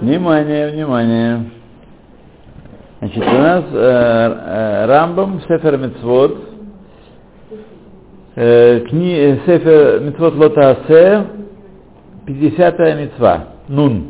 [0.00, 1.50] Внимание, внимание.
[3.00, 6.38] Значит, у нас э, э, Рамбам, Сефер Мецвод,
[8.36, 11.26] э, кни, э, Сефер Мецвод Лотаасе,
[12.26, 14.08] 50-я мецва, Нун.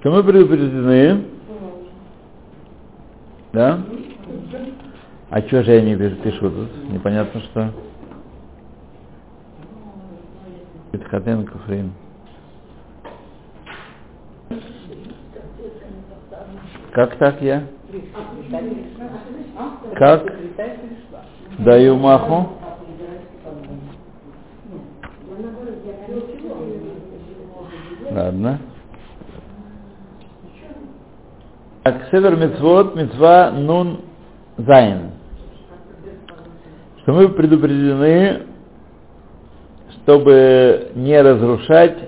[0.00, 1.24] Что мы предупреждены,
[3.52, 3.80] да?
[5.30, 6.90] А что же я не пишу тут?
[6.90, 7.70] Непонятно что.
[10.92, 11.92] Бетхатен Куфрин.
[16.94, 17.64] Как так я?
[19.96, 20.32] Как?
[21.58, 22.50] Даю маху.
[28.12, 28.60] Ладно.
[31.82, 34.02] Так, Север Мецвод, Мецва Нун
[34.56, 35.10] Зайн.
[37.02, 38.42] Что мы предупреждены,
[39.96, 41.98] чтобы не разрушать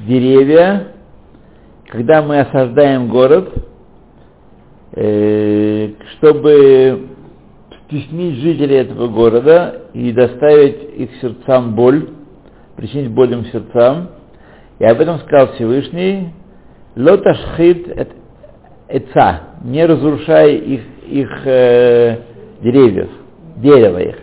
[0.00, 0.88] деревья,
[1.86, 3.68] когда мы осаждаем город,
[4.92, 7.08] чтобы
[7.88, 12.10] стеснить жителей этого города и доставить их сердцам боль,
[12.76, 14.10] причинить боль им сердцам.
[14.78, 16.32] И об этом сказал Всевышний,
[16.94, 17.88] лоташхит
[18.88, 22.18] эца, не разрушай их, их э,
[22.62, 23.08] деревьев,
[23.56, 24.16] дерево их.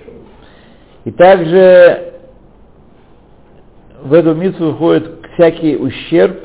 [1.04, 2.14] И также
[4.04, 6.40] в эту митцву входит всякий ущерб,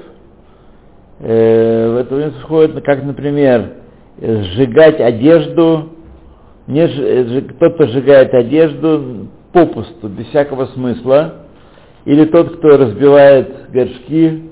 [1.20, 3.74] э, в эту митцву входит, как, например,
[4.20, 5.90] сжигать одежду,
[6.66, 11.46] не, кто-то сжигает одежду попусту, без всякого смысла,
[12.04, 14.42] или тот, кто разбивает горшки,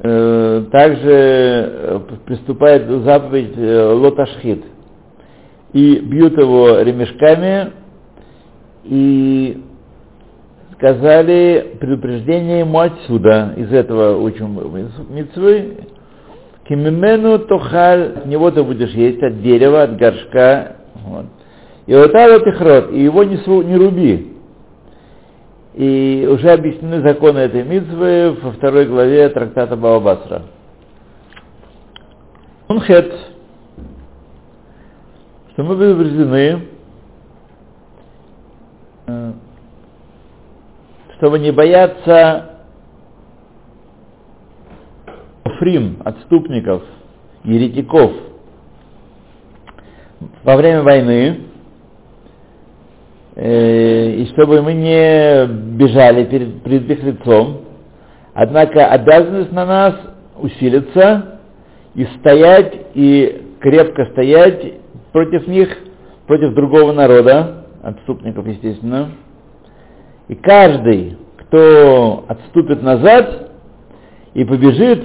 [0.00, 4.64] э, также приступает к заповедь э, лоташхит.
[5.72, 7.72] И бьют его ремешками,
[8.84, 9.62] и
[10.74, 14.58] сказали предупреждение ему отсюда, из этого учим
[15.10, 15.78] митцвы,
[16.68, 20.76] Кимимену тохаль, от него ты будешь есть, от дерева, от горшка.
[21.02, 21.24] Вот.
[21.86, 24.36] И вот этот ихрот, и его не, не руби.
[25.72, 30.42] И уже объяснены законы этой митцвы во второй главе трактата Баобасра.
[32.68, 33.14] Унхет,
[35.52, 36.68] что мы предупреждены,
[41.16, 42.47] чтобы не бояться
[45.58, 46.82] фрим, отступников,
[47.44, 48.12] еретиков
[50.42, 51.40] во время войны,
[53.36, 57.62] э, и чтобы мы не бежали перед, перед их лицом.
[58.34, 59.94] Однако обязанность на нас
[60.38, 61.40] усилиться
[61.94, 64.74] и стоять, и крепко стоять
[65.12, 65.68] против них,
[66.26, 69.10] против другого народа, отступников, естественно.
[70.28, 73.50] И каждый, кто отступит назад
[74.34, 75.04] и побежит,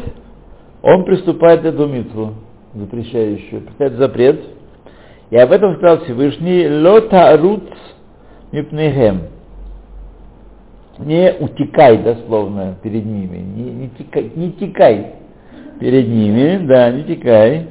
[0.83, 2.33] он приступает к эту митву,
[2.75, 4.41] запрещающую, представляет запрет.
[5.29, 7.63] И об этом сказал Всевышний, лота руц
[8.51, 9.21] мипнехем.
[10.99, 15.13] Не утекай, дословно, перед ними, не, не, текай, не текай
[15.79, 17.67] перед ними, да, не текай.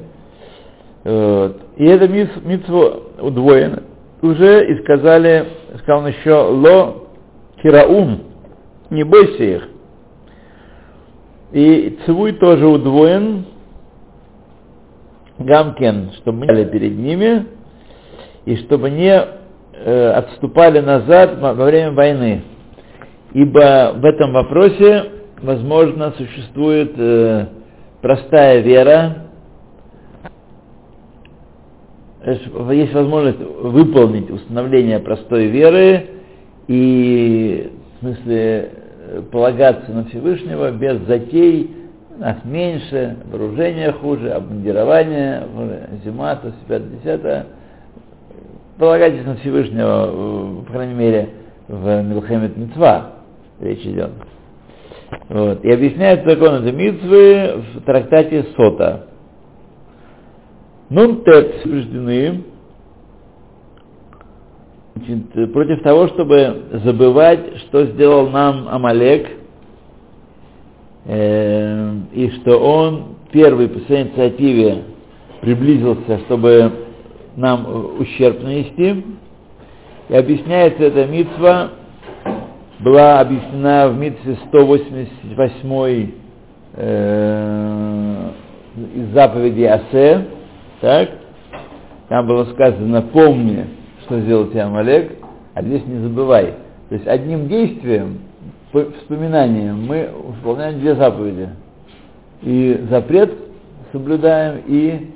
[1.03, 1.57] Вот.
[1.77, 3.83] И это митцва удвоено.
[4.21, 5.45] Уже и сказали,
[5.79, 6.95] сказал он еще, ло
[7.61, 8.21] кираум,
[8.89, 9.69] не бойся их.
[11.53, 13.45] И цвуй тоже удвоен,
[15.37, 17.45] гамкен, чтобы мы не перед ними,
[18.45, 19.13] и чтобы не
[19.73, 22.41] э, отступали назад во время войны.
[23.33, 25.11] Ибо в этом вопросе,
[25.43, 27.45] возможно, существует э,
[28.01, 29.27] простая вера,
[32.25, 36.07] есть возможность выполнить установление простой веры
[36.67, 38.71] и, в смысле,
[39.31, 41.75] полагаться на Всевышнего без затей,
[42.17, 45.43] нас меньше, вооружение хуже, обмундирование,
[46.03, 46.59] зима, то есть
[47.03, 47.45] 5
[48.77, 51.29] Полагайтесь на Всевышнего, по крайней мере,
[51.67, 53.13] в Милхемет Мицва
[53.59, 54.11] речь идет.
[55.29, 55.63] Вот.
[55.63, 59.07] И объясняет закон этой митцвы в трактате Сота.
[60.89, 62.43] Нун тет предупреждены
[64.95, 69.27] Значит, против того, чтобы забывать, что сделал нам Амалек,
[71.05, 74.83] э, и что он первый по своей инициативе
[75.41, 76.71] приблизился, чтобы
[77.35, 79.03] нам ущерб нанести.
[80.09, 81.71] И объясняется эта митва,
[82.79, 86.11] была объяснена в митве 188
[86.75, 88.29] э,
[88.95, 90.27] из заповеди Асе,
[90.81, 91.09] так?
[92.09, 93.65] Там было сказано, помни,
[94.05, 95.17] что сделал тебе Амалек,
[95.53, 96.55] а здесь не забывай.
[96.89, 98.19] То есть одним действием,
[98.71, 101.49] вспоминанием, мы выполняем две заповеди.
[102.41, 103.31] и запрет
[103.93, 105.07] соблюдаем, и,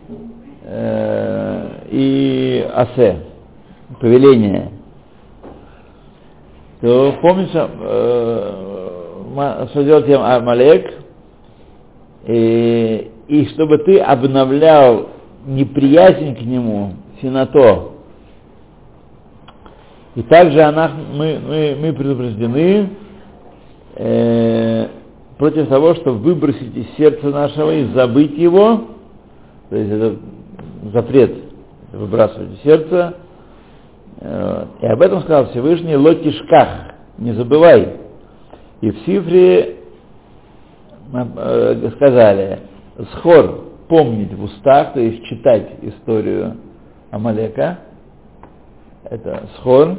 [0.63, 3.17] э, и асе,
[3.99, 4.71] повеление,
[6.81, 10.93] то помнишь, э, что делать Амалек,
[12.27, 15.09] и, и чтобы ты обновлял
[15.47, 17.96] неприязнь к нему, синато.
[20.17, 22.89] И также она, мы, мы, мы предупреждены
[23.97, 24.87] э,
[25.37, 28.81] против того, чтобы выбросить из сердца нашего и забыть его,
[29.69, 30.15] то есть это
[30.91, 31.35] запрет
[31.93, 33.13] выбрасывать из сердца,
[34.19, 37.97] э, и об этом сказал Всевышний Лотишках, не забывай.
[38.81, 39.75] И в цифре
[41.13, 42.61] э, сказали,
[43.17, 46.57] схор, помнить в устах, то есть читать историю
[47.11, 47.81] Амалека,
[49.09, 49.97] это схор,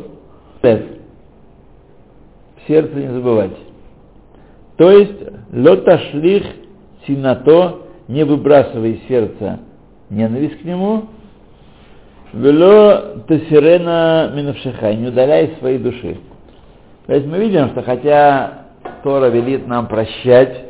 [0.63, 0.89] в
[2.67, 3.57] сердце не забывать.
[4.77, 5.23] То есть,
[5.53, 6.45] лоташлих
[7.07, 7.77] синато,
[8.09, 9.61] не выбрасывай из сердца
[10.11, 11.05] ненависть к нему,
[12.33, 16.19] вело тесирена минавшиха, не удаляй своей души.
[17.07, 18.67] То есть мы видим, что хотя
[19.03, 20.65] Тора велит нам прощать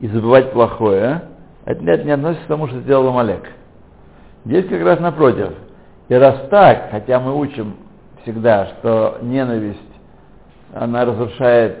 [0.00, 1.22] и забывать плохое,
[1.64, 3.42] это не относится к тому, что сделал Амалек.
[4.44, 5.52] Здесь как раз напротив.
[6.08, 7.76] И раз так, хотя мы учим
[8.22, 9.80] всегда, что ненависть,
[10.74, 11.78] она разрушает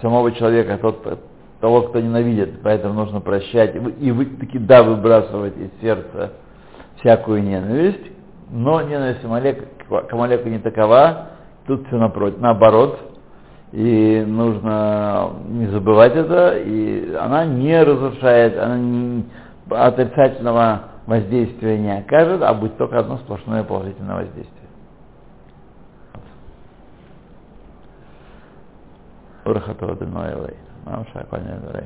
[0.00, 1.20] самого человека, тот,
[1.60, 6.32] того, кто ненавидит, поэтому нужно прощать и вы, таки да выбрасывать из сердца
[7.00, 8.10] всякую ненависть,
[8.50, 11.28] но ненависть Амалек, к Амалеку не такова,
[11.66, 12.98] тут все напротив, наоборот,
[13.72, 19.24] и нужно не забывать это, и она не разрушает, она не,
[19.68, 24.68] отрицательного воздействия не окажет, а будет только одно сплошное положительное воздействие.
[29.44, 30.54] Урахатова Дыноевой.
[30.84, 31.84] Мамша, понятно,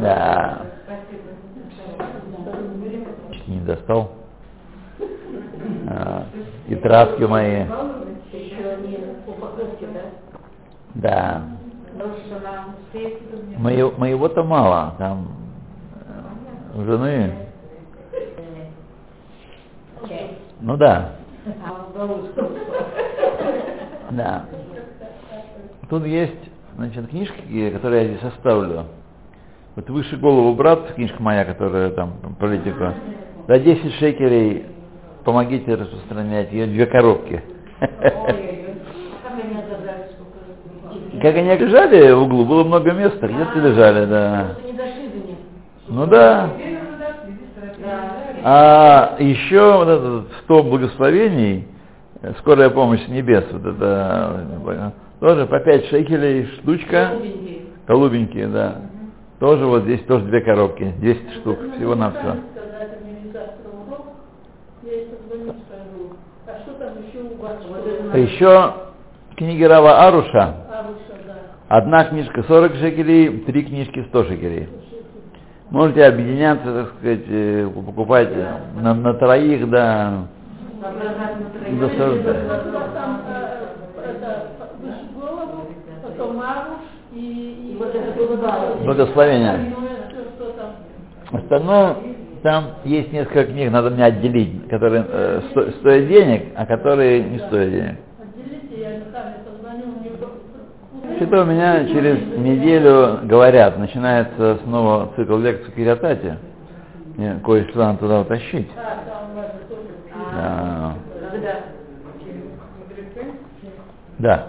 [0.00, 0.62] Да.
[3.32, 4.12] Чуть не достал.
[5.88, 6.26] А,
[6.68, 7.66] и травки мои.
[10.94, 11.42] Да.
[13.58, 15.39] Моего, моего-то мало, там
[16.76, 17.32] жены.
[20.60, 21.12] Ну да.
[24.10, 24.44] Да.
[25.88, 26.34] Тут есть,
[26.76, 28.86] значит, книжки, которые я здесь оставлю.
[29.76, 32.94] Вот выше голову брат, книжка моя, которая там политика.
[33.46, 34.66] За 10 шекелей
[35.24, 37.42] помогите распространять ее две коробки.
[41.22, 44.56] Как они лежали в углу, было много места, где-то лежали, да.
[45.90, 46.50] Ну да.
[48.44, 51.66] А еще вот этот 100 благословений,
[52.38, 57.10] скорая помощь небес, вот это тоже по 5 шекелей штучка,
[57.86, 58.76] голубенькие, да.
[59.40, 62.36] Тоже вот здесь тоже две коробки, 200 штук, всего на все.
[68.12, 68.74] А еще
[69.36, 70.54] книги Рава Аруша.
[71.68, 74.68] Одна книжка 40 шекелей, три книжки 100 шекелей.
[75.70, 78.28] Можете объединяться, так сказать, э, покупать
[78.80, 80.24] на, на троих, да.
[81.80, 82.34] До 40, да.
[88.84, 89.74] Благословение.
[91.32, 91.96] Остальное,
[92.42, 97.38] там есть несколько книг, надо мне отделить, которые э, сто, стоят денег, а которые не
[97.38, 97.96] стоят денег.
[101.20, 106.38] Вообще-то у меня через неделю говорят, начинается снова цикл лекций Кириатати.
[107.14, 108.70] Мне кое-что надо туда утащить.
[110.32, 110.94] Да.
[114.18, 114.46] Да,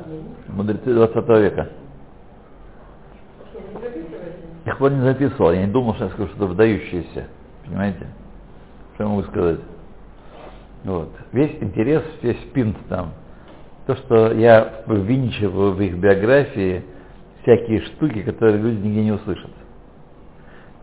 [0.48, 1.70] мудрецы 20 века.
[4.66, 7.28] Я их не записывал, я не думал, что я скажу что-то выдающееся.
[7.66, 8.08] Понимаете?
[8.94, 9.60] Что я могу сказать?
[10.86, 11.12] Вот.
[11.34, 13.12] Весь интерес, весь пинт там
[13.86, 16.84] то, что я ввинчиваю в их биографии
[17.42, 19.52] всякие штуки, которые люди нигде не услышат.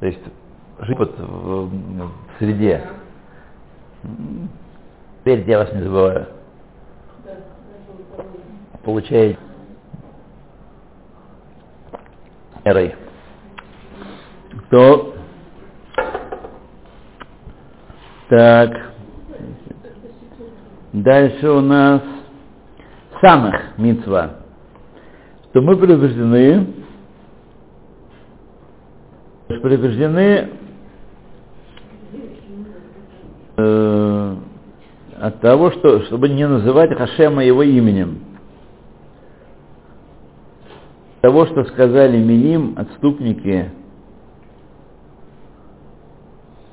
[0.01, 0.21] То есть
[0.81, 2.85] жить вот в, в среде.
[5.21, 6.27] Теперь я вас не забываю.
[8.85, 9.39] Получаете
[12.65, 12.95] эрой.
[14.71, 15.15] То
[18.29, 18.71] так.
[20.93, 22.03] Дальше у нас
[23.21, 24.37] самых митцва,
[25.53, 26.67] То мы предупреждены,
[29.49, 30.51] предупреждены
[33.57, 34.37] э,
[35.21, 38.21] от того, что, чтобы не называть Хашема его именем.
[41.21, 43.73] Того, что сказали Миним, отступники,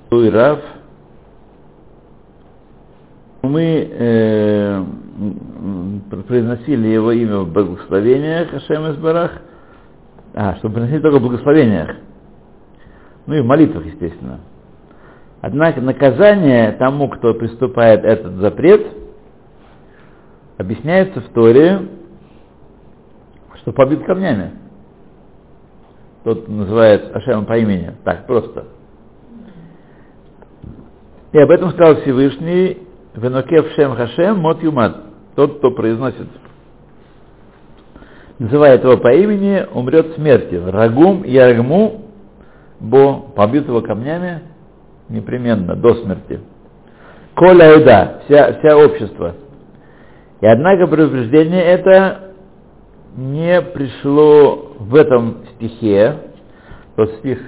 [0.09, 0.59] Туирав, Рав,
[3.45, 4.83] мы э,
[6.27, 9.31] произносили его имя в благословениях Хашем из Барах,
[10.33, 11.95] а, чтобы произносить только в благословениях,
[13.25, 14.39] ну и в молитвах, естественно.
[15.41, 18.87] Однако наказание тому, кто приступает этот запрет,
[20.57, 21.87] объясняется в Торе,
[23.61, 24.51] что побит камнями.
[26.23, 28.65] Тот называет Ашема по имени, так просто.
[31.31, 32.84] И об этом сказал Всевышний,
[33.15, 34.97] Венокев Шем Хашем Мот Юмат.
[35.35, 36.27] Тот, кто произносит,
[38.39, 40.71] называет его по имени, умрет смертью.
[40.71, 42.05] Рагум Яргму,
[42.79, 44.41] бо побьют его камнями
[45.09, 46.39] непременно, до смерти.
[47.35, 49.35] Коля Эда, вся, вся общество.
[50.41, 52.33] И однако предупреждение это
[53.15, 56.15] не пришло в этом стихе,
[56.95, 57.39] тот стих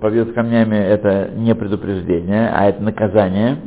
[0.00, 3.58] побьет камнями это не предупреждение, а это наказание.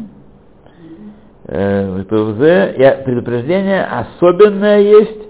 [1.56, 5.22] Э, и предупреждение особенное есть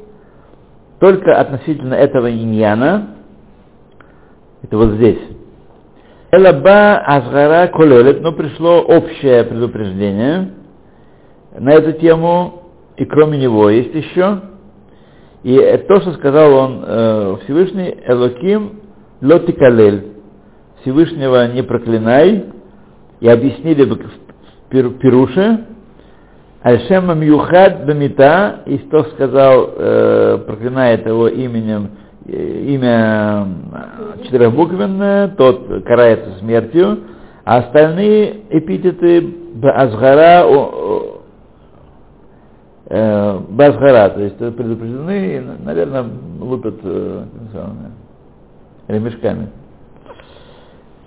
[1.02, 3.18] только относительно этого иньяна,
[4.62, 5.20] это вот здесь.
[6.32, 10.54] Элаба Азгара Колелет, но пришло общее предупреждение
[11.60, 14.44] на эту тему, и кроме него есть еще.
[15.44, 15.58] И
[15.90, 18.80] то, что сказал он э, Всевышний, Элоким
[19.22, 20.14] Лотикалель,
[20.84, 22.46] Всевышнего не проклинай,
[23.20, 24.00] и объяснили бы
[24.72, 25.66] в Пируше,
[26.64, 31.90] Альшема Мюхад Бамита, и кто сказал, э, проклинает его именем,
[32.26, 33.46] э, имя
[34.24, 37.00] четырехбуквенное, тот карается смертью,
[37.44, 40.46] а остальные эпитеты Азгара,
[42.90, 46.06] э, Базгара, то есть предупреждены, наверное,
[46.40, 47.24] лупят э,
[48.88, 49.50] ремешками.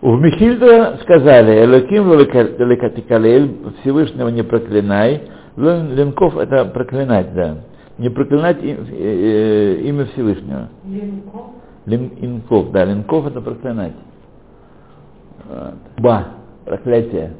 [0.03, 5.23] В Михильда сказали, Элоким лекатикалель, Всевышнего не проклинай,
[5.57, 7.59] Ленков это проклинать, да.
[7.99, 10.69] Не проклинать э, э, имя Всевышнего.
[10.85, 11.47] Ленков?
[11.87, 13.95] Ленков, да, Ленков это проклинать.
[15.99, 16.27] Ба,
[16.65, 17.35] проклятие.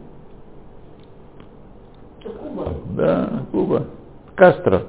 [2.25, 2.73] Куба?
[2.97, 3.87] Да, Куба.
[4.35, 4.83] Кастро.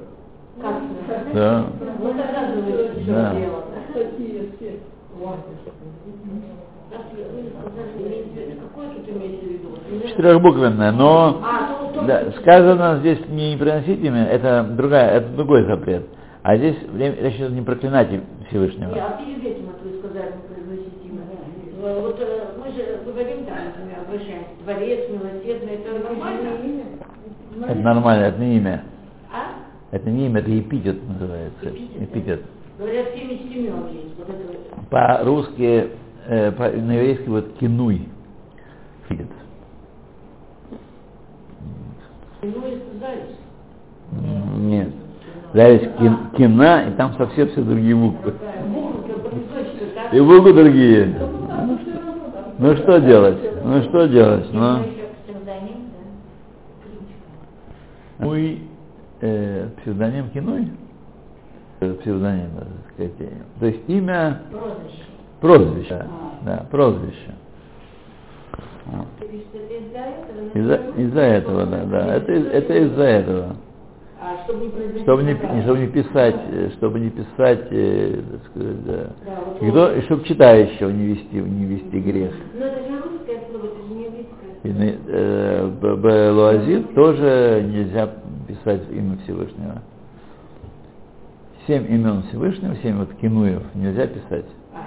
[0.60, 1.34] Кастро.
[1.34, 1.66] Да.
[2.00, 3.34] Вот оказывается, Да.
[3.34, 3.64] дело.
[8.60, 10.08] Какое тут имеется в виду?
[10.08, 11.67] Четырехбуквенное, но А,
[12.06, 16.06] да, сказано здесь не приносить имя, это другая, это другой запрет.
[16.42, 18.08] А здесь время- речь идет не проклинать
[18.48, 18.94] Всевышнего.
[18.94, 21.20] Не, а перед этим, вот вы сказали, не произносить имя.
[21.82, 26.48] Э, Вот э, мы же говорим там, например, обращаемся, творец, милосердный, это нормально?
[27.66, 28.84] Это нормально, это не имя.
[29.32, 29.46] А?
[29.90, 31.68] Это не имя, это эпитет называется.
[31.68, 32.42] Эпитет, Эпитет.
[32.78, 34.16] Говорят, 70 имен есть.
[34.18, 35.88] Вот это По-русски,
[36.28, 38.08] э, по, на еврейский вот кинуй.
[39.08, 39.26] Эпитет.
[42.42, 42.50] Ну
[44.58, 44.88] Нет.
[45.52, 48.34] Здесь кин, кина, и там совсем все другие буквы.
[50.12, 51.16] И буквы другие.
[52.58, 53.38] Ну что делать?
[53.64, 54.46] Ну что делать?
[54.52, 54.78] Ну.
[58.18, 58.62] Мой
[59.20, 60.68] э, псевдоним Кинуй,
[61.80, 63.12] Э, псевдоним, так сказать,
[63.60, 65.04] то есть имя, Прозвище.
[65.40, 66.06] прозвище,
[66.42, 67.34] да, прозвище.
[68.52, 68.58] Вот.
[68.58, 68.77] То есть это
[70.54, 73.56] из-за из-за этого, да, да, это, из- это из-за этого.
[74.20, 78.84] А чтобы не Чтобы не, чтобы не писать, э, чтобы не писать, э, так сказать,
[78.84, 78.92] да.
[78.92, 79.10] Да,
[79.46, 82.32] вот кто, и чтобы читающего не вести, не вести грех.
[82.58, 84.04] Но это же русское слово, это же не
[85.06, 88.10] э, Б- Б- Луазит тоже нельзя
[88.48, 89.82] писать имя Всевышнего.
[91.66, 94.46] Семь имен Всевышнего, семь вот кинуев нельзя писать.
[94.74, 94.86] А,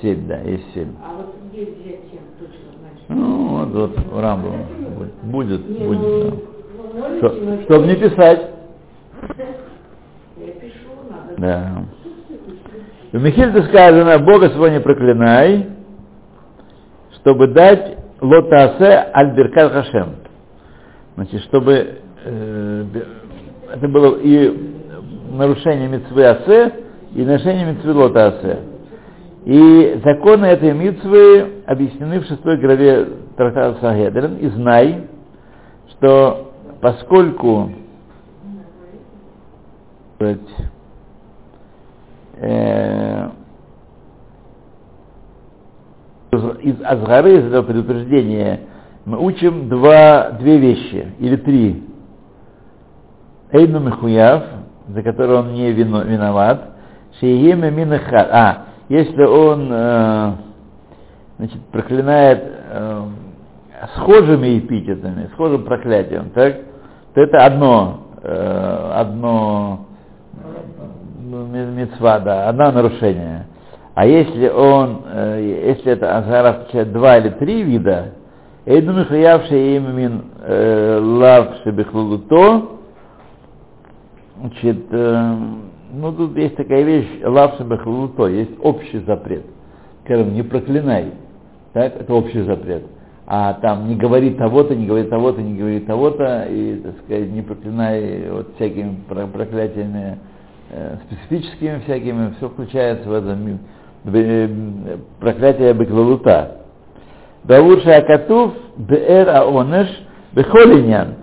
[0.00, 0.88] семь да, есть семь.
[1.04, 2.67] А вот где взять семь, точно?
[3.08, 4.50] Ну, вот, вот Рамбу
[5.22, 6.34] будет, будет, будет.
[7.20, 7.32] да.
[7.32, 8.50] ну, Чтобы не писать.
[11.38, 11.84] Да.
[13.12, 15.68] В Михильде сказано, Бога своего не проклинай,
[17.14, 20.16] чтобы дать лотасе аль-биркат хашем.
[21.14, 22.84] Значит, чтобы э,
[23.74, 24.74] это было и
[25.30, 26.72] нарушение митцвы асе,
[27.14, 28.58] и нарушение митцвы лотасе.
[29.48, 34.36] И законы этой митцвы объяснены в шестой главе трактата Сагедрин.
[34.36, 35.08] И знай,
[35.92, 36.52] что
[36.82, 37.70] поскольку
[40.20, 40.36] э,
[46.60, 48.60] из, Азгары, из этого предупреждения,
[49.06, 51.84] мы учим два, две вещи, или три.
[53.52, 54.44] Эйну Михуяв,
[54.88, 56.72] за который он не вино, виноват,
[57.18, 58.28] Шиеме Минахат.
[58.30, 60.32] А, если он э,
[61.38, 63.02] значит, проклинает э,
[63.96, 66.56] схожими эпитетами, схожим проклятием, так,
[67.14, 69.86] то это одно, э, одно
[71.20, 73.46] мецва, да, одно нарушение.
[73.94, 78.12] А если он, э, если это азгара включает два или три вида,
[78.68, 82.66] Эйду михаявший имя э, лав шебехлулуто,
[84.40, 85.36] значит, э,
[85.92, 89.44] ну тут есть такая вещь, лав шебехлулуто, есть общий запрет.
[90.04, 91.12] Скажем, не проклинай,
[91.72, 92.84] так, это общий запрет.
[93.26, 97.42] А там не говори того-то, не говори того-то, не говори того-то, и, так сказать, не
[97.42, 100.18] проклинай вот всякими проклятиями
[100.70, 103.36] э, специфическими всякими, все включается в это
[104.04, 106.62] э, проклятие беклалута.
[107.44, 109.88] Да лучше Акатув Бер Аонеш
[110.32, 111.14] Бехолинян,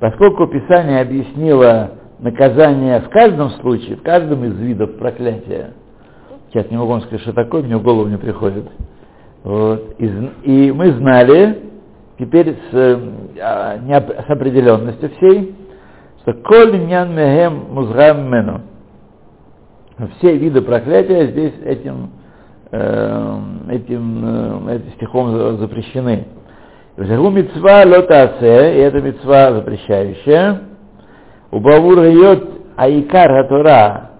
[0.00, 5.72] поскольку Писание объяснило наказание в каждом случае, в каждом из видов проклятия.
[6.50, 8.64] Сейчас не могу вам сказать, что такое, мне в голову не приходит.
[9.42, 9.96] Вот.
[9.98, 10.06] И,
[10.44, 11.62] и мы знали,
[12.18, 13.00] теперь с,
[13.42, 15.54] а, не, с определенностью всей,
[16.22, 18.62] что коль нян мехем музгам мену.
[20.18, 22.10] Все виды проклятия здесь этим,
[22.72, 23.38] э,
[23.70, 26.26] этим, э, этим стихом запрещены.
[26.96, 30.60] Взагу мецва лотасе, и это мецва запрещающая.
[31.54, 34.10] У Бавур йот аикар хатура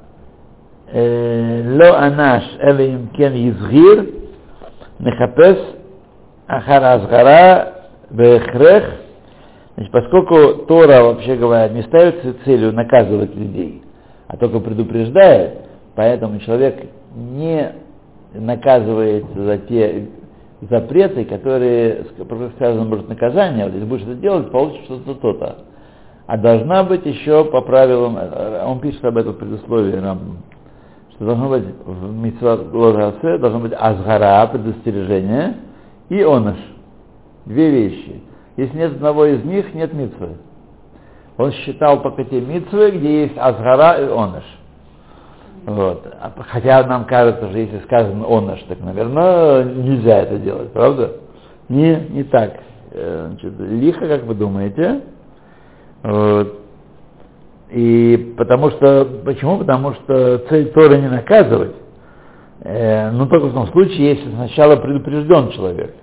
[0.92, 4.06] ло анаш эле кен изгир,
[5.00, 5.58] Нехапес
[6.46, 7.74] Ахара Азгара
[8.10, 8.84] Бехрех,
[9.74, 13.82] значит, поскольку Тора, вообще говоря, не ставится целью наказывать людей,
[14.28, 15.62] а только предупреждает,
[15.96, 16.86] поэтому человек
[17.16, 17.72] не
[18.32, 20.08] наказывается за те
[20.70, 22.04] запреты, которые,
[22.58, 25.56] сказано, может наказание, вот если будешь это делать, получишь что-то то-то.
[26.26, 28.18] А должна быть еще по правилам,
[28.66, 30.00] он пишет об этом предусловии
[31.14, 35.56] что должно быть в митцват лозасе, должно быть азгара, предостережение,
[36.08, 36.56] и оныш.
[37.46, 38.22] Две вещи.
[38.56, 40.30] Если нет одного из них, нет митцвы.
[41.36, 44.44] Он считал только те митцвы, где есть азгара и оныш.
[45.66, 46.06] Вот.
[46.20, 51.12] А хотя нам кажется, что если сказано оныш, так, наверное, нельзя это делать, правда?
[51.68, 52.60] Не, не так.
[52.90, 55.02] Э, значит, лихо, как вы думаете.
[56.04, 56.60] Вот.
[57.70, 59.58] И потому что, почему?
[59.58, 61.74] Потому что цель Торы не наказывать,
[62.60, 65.94] э, но только в том случае, если сначала предупрежден человек.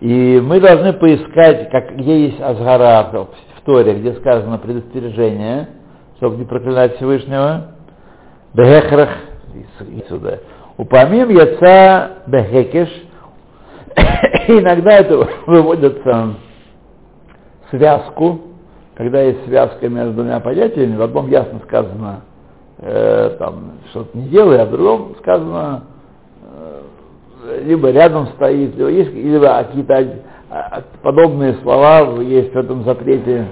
[0.00, 5.68] И мы должны поискать, как, где есть Азгара в, в Торе, где сказано предостережение,
[6.18, 7.72] чтобы не проклинать Всевышнего,
[8.54, 9.10] Бехехрах,
[10.08, 10.38] сюда.
[10.76, 12.88] Упомим яца бехекеш,
[14.48, 16.34] иногда это выводится
[17.70, 18.40] связку,
[18.96, 22.22] когда есть связка между двумя понятиями, в одном ясно сказано,
[22.78, 25.84] э, там, что-то не делай, а в другом сказано,
[26.42, 33.48] э, либо рядом стоит, либо есть либо какие-то а, подобные слова есть в этом запрете,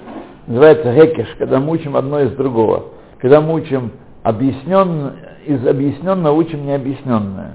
[0.46, 2.84] называется гекеш, когда мы учим одно из другого.
[3.18, 3.90] Когда мы учим
[4.22, 5.12] объяснен,
[5.44, 7.54] из объясненного учим необъясненное.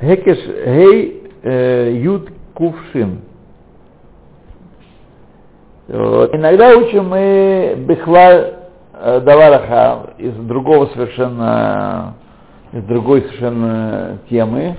[0.00, 3.20] Гекеш, гей, э, юд, кувшин.
[5.88, 6.34] Вот.
[6.34, 8.54] Иногда учим мы Бехлаль
[8.92, 12.14] э, Давараха из другого совершенно,
[12.72, 14.76] из другой совершенно темы.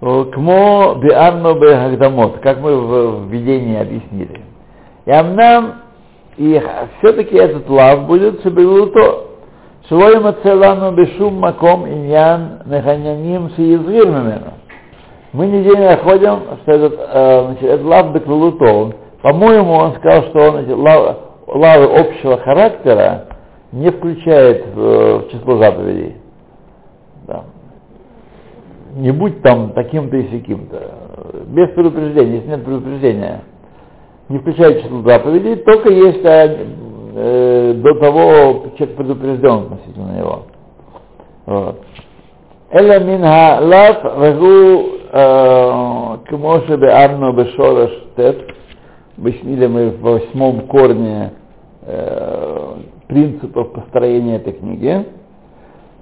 [0.00, 4.42] Кмо бианну бехагдамот, как мы в введении объяснили.
[5.06, 5.76] И Амнам,
[6.36, 6.62] и
[6.98, 9.30] все-таки этот лав будет то.
[9.88, 14.08] Шло им целану бешум маком иньян неханяним сиезгир
[15.32, 20.38] Мы нигде не находим, что этот, э, значит, этот лав беклалуто, по-моему, он сказал, что
[20.50, 23.24] он эти лавы, лавы общего характера
[23.72, 26.16] не включает в, в число заповедей.
[27.26, 27.44] Да.
[28.96, 30.90] Не будь там таким-то и сяким-то.
[31.46, 33.44] Без предупреждения, если нет предупреждения.
[34.28, 36.66] Не включает число заповедей, только если
[37.14, 40.42] э, до того человек предупрежден относительно него.
[41.46, 41.80] Вот.
[42.72, 48.54] Эла минха лав вегу э, кмоше бе арно бешораш тет
[49.16, 51.32] объяснили мы в восьмом корне
[51.82, 52.74] э,
[53.08, 55.06] принципов построения этой книги.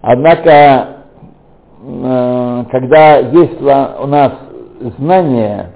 [0.01, 1.05] Однако,
[1.85, 4.33] э, когда есть у нас
[4.99, 5.73] знание,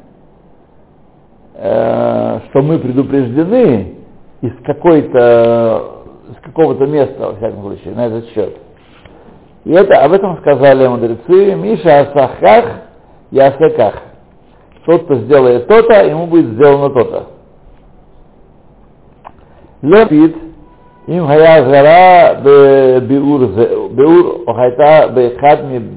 [1.54, 3.94] э, что мы предупреждены
[4.40, 5.92] из какой-то
[6.28, 8.56] из какого-то места, во всяком случае, на этот счет.
[9.64, 12.82] И это, об этом сказали мудрецы, Миша Асахах
[13.30, 14.05] и Асаках
[14.86, 17.26] тот, кто сделает то-то, а ему будет сделано то-то.
[19.82, 20.36] Лепит,
[21.08, 22.40] им хая жара
[23.00, 23.48] беур,
[23.90, 25.90] беур хайта бехадми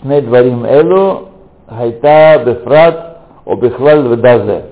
[0.00, 1.28] шней дварим элу,
[1.68, 4.64] хайта бефрат, обехвал вдазе.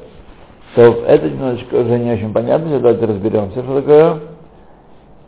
[0.75, 4.19] То это немножечко уже не очень понятно, давайте разберемся, что такое.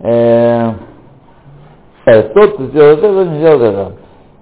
[0.00, 0.72] Э,
[2.34, 3.92] тот, кто сделает это, не сделает это.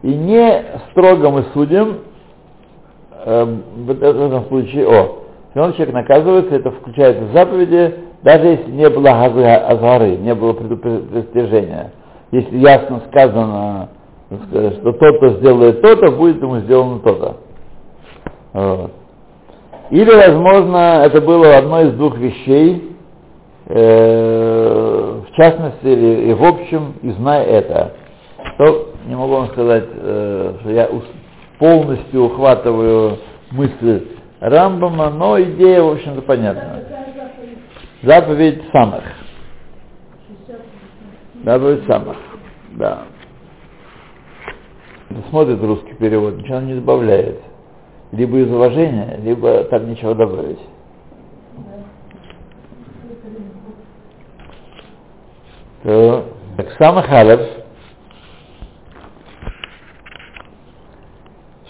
[0.02, 1.98] И не строго мы судим,
[3.24, 5.18] в этом случае, о,
[5.54, 11.92] если человек наказывается, это включается в заповеди, даже если не было азары, не было предупреждения.
[12.30, 13.88] Если ясно сказано,
[14.40, 17.36] что тот-то сделает то-то, будет ему сделано то-то.
[18.52, 18.90] Вот.
[19.90, 22.96] Или, возможно, это было одно из двух вещей,
[23.66, 27.92] э, в частности или и в общем, и зная это,
[28.56, 30.88] то не могу вам сказать, э, что я
[31.62, 33.18] полностью ухватываю
[33.52, 34.08] мысль
[34.40, 36.82] Рамбама, но идея, в общем-то, понятна.
[38.02, 39.04] Заповедь самых.
[41.44, 42.16] Заповедь самых,
[42.72, 43.04] да.
[45.30, 47.40] Смотрит русский перевод, ничего не добавляет.
[48.10, 50.58] Либо из уважения, либо там ничего добавить.
[55.84, 56.24] То,
[56.56, 57.61] так самых алев,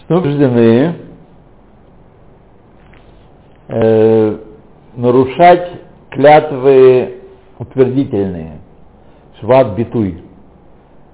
[0.05, 0.95] что убеждены,
[3.69, 4.37] э,
[4.97, 5.71] нарушать
[6.11, 7.21] клятвы
[7.59, 8.61] утвердительные,
[9.41, 10.23] шват битуй.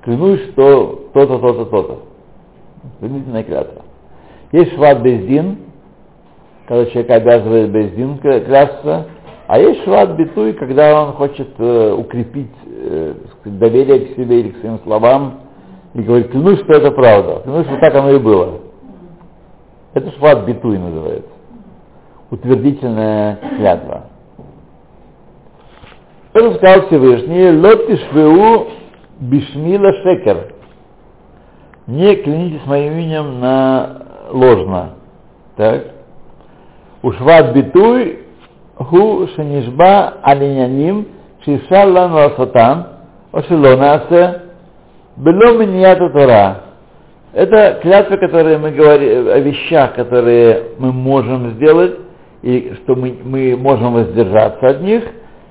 [0.03, 2.03] Клянусь, что то-то, то-то, то-то.
[2.96, 3.83] Утвердительная клятва.
[4.53, 5.59] Есть шват бездин,
[6.66, 9.07] когда человек обязывает бездин клясться,
[9.46, 14.59] а есть шват битуй, когда он хочет э, укрепить э, доверие к себе или к
[14.59, 15.40] своим словам,
[15.94, 18.67] и говорит, клянусь, что это правда, клянусь, что так оно и было.
[19.94, 21.31] Это шват битуй называется.
[22.31, 24.05] Утвердительная клятва.
[26.35, 28.68] Это сказал Всевышний, лотишвеу
[29.20, 30.53] бишмила шекер.
[31.87, 34.90] Не клянитесь моим именем на ложно.
[35.57, 35.85] Так?
[37.03, 38.27] Ушват битуй
[38.77, 41.09] ху шенишба алиняним
[41.44, 42.87] шишал лану асатан
[43.33, 44.42] ошелонасе
[45.16, 46.67] бело миньята тора.
[47.32, 51.96] Это клятва, которые мы говорим о вещах, которые мы можем сделать,
[52.42, 55.04] и что мы, мы можем воздержаться от них,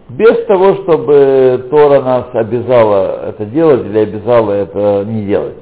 [0.09, 5.57] без того, чтобы Тора нас обязала это делать или обязала это не делать.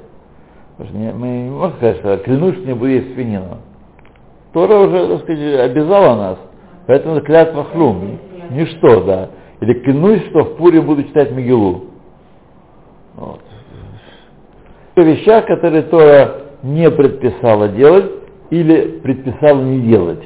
[0.78, 3.58] Мы не можем сказать, что клянусь, не буду есть свинину.
[4.54, 6.38] Тора уже, так сказать, обязала нас,
[6.88, 8.20] поэтому клятва хлум,
[8.52, 9.30] ничто, да.
[9.62, 11.86] Или клянусь, что в Пуре буду читать Мигелу.
[13.16, 13.42] Вот.
[14.96, 18.12] В вещах, которые Тора не предписала делать
[18.50, 20.24] или предписала не делать.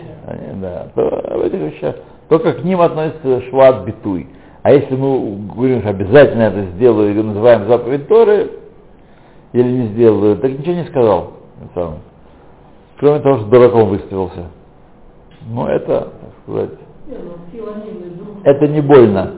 [0.61, 1.01] Да, то
[1.37, 1.95] в этих вещах
[2.27, 4.27] только к ним относится шват битуй.
[4.61, 8.51] А если мы говорим, что обязательно это сделаю, или называем заповедь Торы,
[9.53, 11.33] или не сделаю, так ничего не сказал.
[11.73, 11.99] Сам.
[12.99, 14.45] Кроме того, что дураком выставился.
[15.47, 16.69] Но это, так сказать,
[18.43, 19.31] это не больно.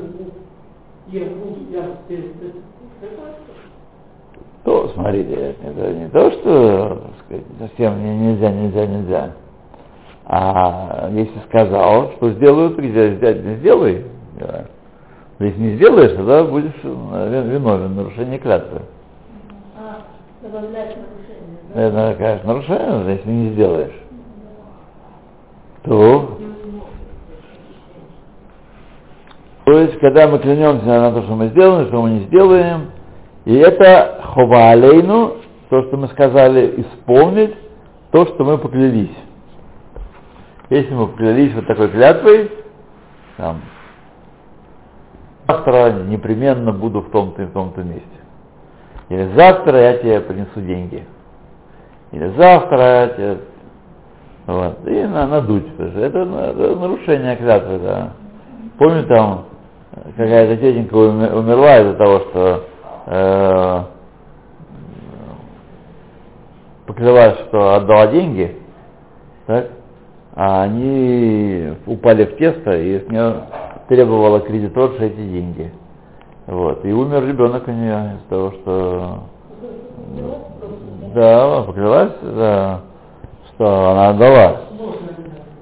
[4.63, 9.32] То, смотрите, это не то, что сказать, совсем нельзя, нельзя, нельзя.
[10.26, 14.06] А если сказал, что сделаю, то не сделай.
[14.39, 14.65] Да.
[15.39, 18.82] Если не сделаешь, тогда будешь виновен, нарушение клятвы.
[19.76, 20.02] А,
[20.43, 21.58] добавлять нарушение.
[21.74, 21.82] Да?
[21.82, 24.00] Это, конечно, нарушение, если не сделаешь.
[25.84, 26.38] То,
[29.65, 32.91] то есть, когда мы клянемся на то, что мы сделаем, что мы не сделаем,
[33.45, 35.38] и это хова алейну,
[35.69, 37.56] то, что мы сказали, исполнить
[38.12, 39.15] то, что мы поклялись.
[40.69, 42.51] Если мы поклялись вот такой клятвой,
[43.38, 43.62] там,
[45.47, 48.08] завтра непременно буду в том-то и в том-то месте.
[49.10, 51.06] Или завтра я тебе принесу деньги.
[52.12, 53.38] Или завтра я тебе...
[54.47, 54.88] Вот.
[54.88, 55.67] И на, надуть.
[55.77, 58.13] Это, это нарушение клятвы, да.
[58.77, 59.45] Помню там,
[60.17, 62.63] какая-то тетенька умерла из-за того, что
[63.05, 63.83] э,
[67.47, 68.57] что отдала деньги,
[69.45, 69.69] так?
[70.35, 73.43] а они упали в тесто, и с нее
[73.87, 75.71] требовала кредиторша эти деньги.
[76.47, 76.85] Вот.
[76.85, 79.23] И умер ребенок у нее из-за того, что
[81.13, 82.81] да, поклялась, да,
[83.49, 84.61] что она отдала.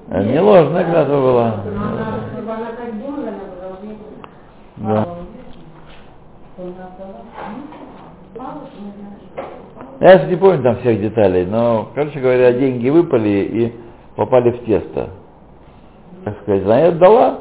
[0.08, 1.54] Это не ложная клятва была.
[4.76, 5.19] Да.
[10.00, 13.74] Я не помню там всех деталей, но, короче говоря, деньги выпали и
[14.16, 15.10] попали в тесто.
[16.24, 17.40] Так сказать, она отдала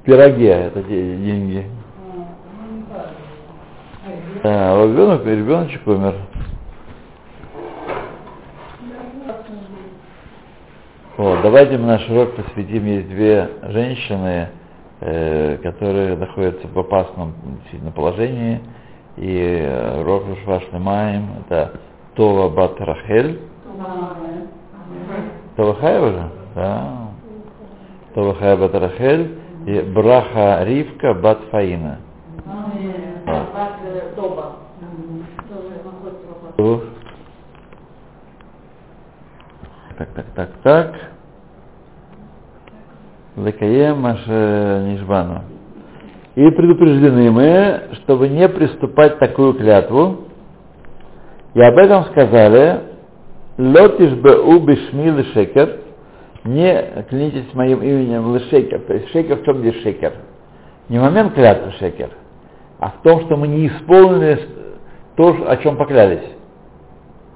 [0.00, 1.66] в пироге это деньги.
[4.44, 6.14] А, ребенок, ребеночек умер.
[11.16, 12.86] Вот, давайте мы наш урок посвятим.
[12.86, 14.50] Есть две женщины,
[15.00, 18.60] э, которые находятся в опасном действительно положении.
[19.18, 21.72] И э, Рушвашный Маем это
[22.14, 23.40] Това Бат Рахель.
[25.56, 26.24] Това Хая уже?
[26.54, 27.08] Да.
[28.14, 31.98] Това Хая Бат Рахель и Браха Ривка Бат Фаина.
[39.96, 40.94] Так, так, так, так.
[43.36, 45.57] Лекаем Маше Нишбану.
[46.38, 50.18] И предупреждены мы, чтобы не приступать такую клятву.
[51.54, 52.82] И об этом сказали,
[53.58, 55.80] Лотиш беу бешми лешекер,
[56.44, 58.82] не клянитесь моим именем лешекер.
[58.82, 60.12] То есть шекер в чем здесь шекер?
[60.88, 62.10] Не момент клятвы шекер,
[62.78, 64.38] а в том, что мы не исполнили
[65.16, 66.22] то, о чем поклялись.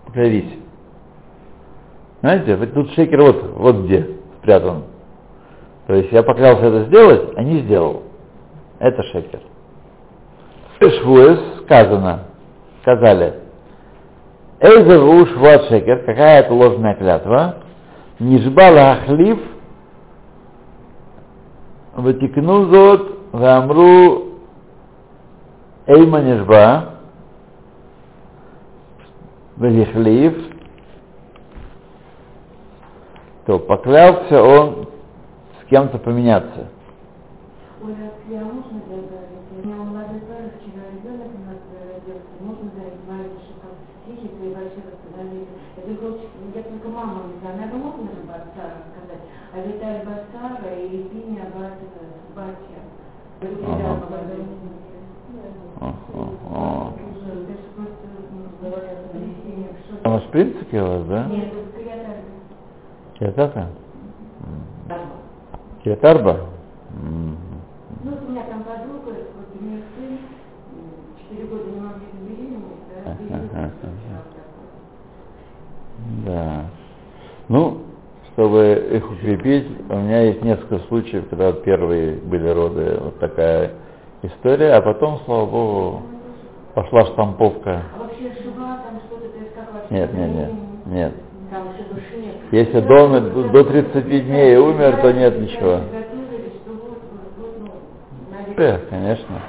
[0.06, 0.58] Поклялись.
[2.20, 4.84] Знаете, тут шекер вот, вот где спрятан.
[5.88, 8.04] То есть я поклялся это сделать, а не сделал.
[8.82, 9.38] Это шекер.
[10.80, 12.24] Швуэс сказано,
[12.80, 13.34] сказали,
[14.58, 17.58] Эйзеру швуат шекер, какая это ложная клятва,
[18.18, 19.38] Нижбала ахлив,
[21.94, 24.40] вытекну зот, вамру
[25.86, 26.96] эйма нижба,
[29.58, 30.44] вехлив,
[33.46, 34.88] то поклялся он
[35.60, 36.66] с кем-то поменяться.
[37.82, 39.42] Оля, я можно добавить?
[39.50, 42.34] У меня молодой пары вчера ребенок у нас родился.
[42.38, 43.74] Можно добавить, что там
[44.06, 45.50] психика и вообще восстановление.
[45.76, 47.58] Я только, я только мама не знаю.
[47.58, 49.26] Наверное, можно же Бацара сказать.
[49.50, 51.92] А Виталь Бацара и Пиня Батя.
[60.04, 61.26] А у вас в принципе у вас, да?
[61.26, 62.22] Нет, это Криатарба.
[63.18, 63.68] Киатата?
[65.82, 66.40] Киатарба?
[68.04, 70.18] Ну, вот у меня там подруга, вот у нее сын,
[71.20, 73.92] четыре года не могли забеременеть, да, такой.
[76.26, 76.64] Да.
[77.48, 77.78] Ну,
[78.32, 83.72] чтобы их укрепить, у меня есть несколько случаев, когда первые были роды, вот такая
[84.22, 86.02] история, а потом, слава богу,
[86.74, 87.82] пошла штамповка.
[87.94, 89.94] А вообще шуба, там что-то, то есть как вообще?
[89.94, 90.50] Нет, нет, нет,
[90.86, 91.12] нет.
[91.50, 92.34] Там вообще души нет.
[92.50, 95.80] Если дома до 30 дней умер, то нет ничего.
[95.92, 97.70] Готовили, что вот, вот, вот, ну,
[98.56, 99.40] Да, конечно.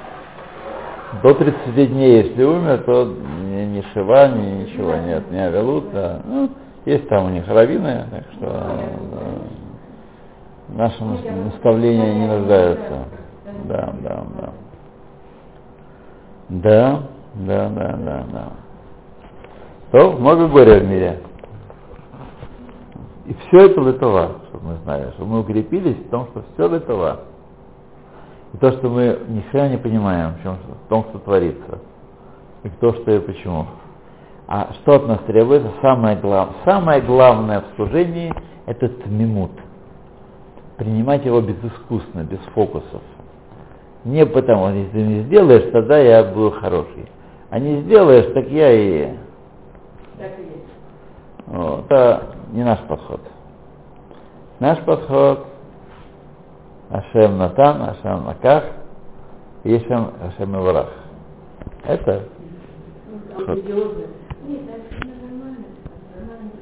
[1.22, 6.20] До 30 дней, если умер, то ни, ни шива, ни ничего нет, ни авелут, да.
[6.24, 6.50] Ну,
[6.84, 9.34] есть там у них раввины, так что да.
[10.74, 13.04] наши нас- наставления не нуждаются.
[13.64, 14.52] Да, да, да.
[16.48, 17.02] Да,
[17.34, 18.52] да, да, да, да.
[19.92, 21.20] То много горя в мире.
[23.26, 27.20] И все это литова, чтобы мы знали, чтобы мы укрепились в том, что все литова.
[28.54, 31.80] И то, что мы ни хрена не понимаем в, чем, в том, что творится.
[32.62, 33.66] И кто, что и почему.
[34.46, 35.72] А что от нас требуется?
[35.82, 36.50] Самое, глав...
[36.64, 38.32] Самое главное в служении–
[38.66, 39.50] это тмимут.
[40.76, 43.02] Принимать его безыскусно, без фокусов.
[44.04, 47.08] Не потому, если ты не сделаешь, тогда я буду хороший.
[47.50, 49.16] А не сделаешь, так я и...
[50.16, 51.46] так и есть.
[51.46, 51.86] Вот.
[51.86, 53.20] Это не наш подход.
[54.60, 55.46] Наш подход
[56.94, 58.64] Ашем Натан, Ашем Наках,
[59.64, 60.90] и Ашем, Иварах.
[61.84, 62.22] Это
[63.36, 63.58] это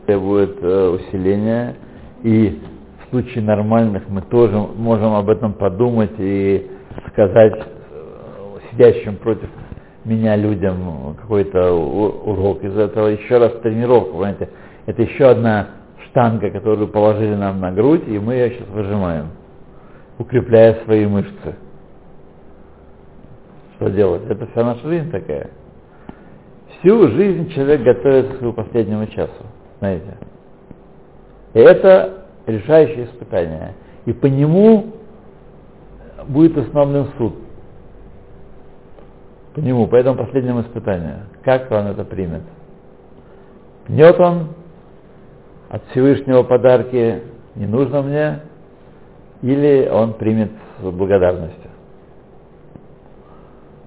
[0.06, 1.76] требует э, усиления,
[2.22, 2.62] и
[3.04, 6.70] в случае нормальных мы тоже можем об этом подумать и
[7.12, 7.52] сказать
[7.90, 9.50] э, сидящим против
[10.06, 14.48] меня людям какой-то урок из этого, еще раз тренировка, понимаете,
[14.86, 15.68] это еще одна
[16.06, 19.26] штанга, которую положили нам на грудь, и мы ее сейчас выжимаем,
[20.18, 21.56] укрепляя свои мышцы.
[23.76, 24.22] Что делать?
[24.28, 25.50] Это вся наша жизнь такая.
[26.78, 29.46] Всю жизнь человек готовится к своему последнему часу,
[29.78, 30.16] знаете.
[31.54, 33.74] И это решающее испытание.
[34.04, 34.92] И по нему
[36.26, 37.34] будет установлен суд.
[39.54, 41.26] По нему, по этому последнему испытанию.
[41.44, 42.42] Как он это примет?
[43.86, 44.48] Пнет он
[45.68, 47.22] от Всевышнего подарки,
[47.54, 48.40] не нужно мне,
[49.42, 51.70] или он примет с благодарностью.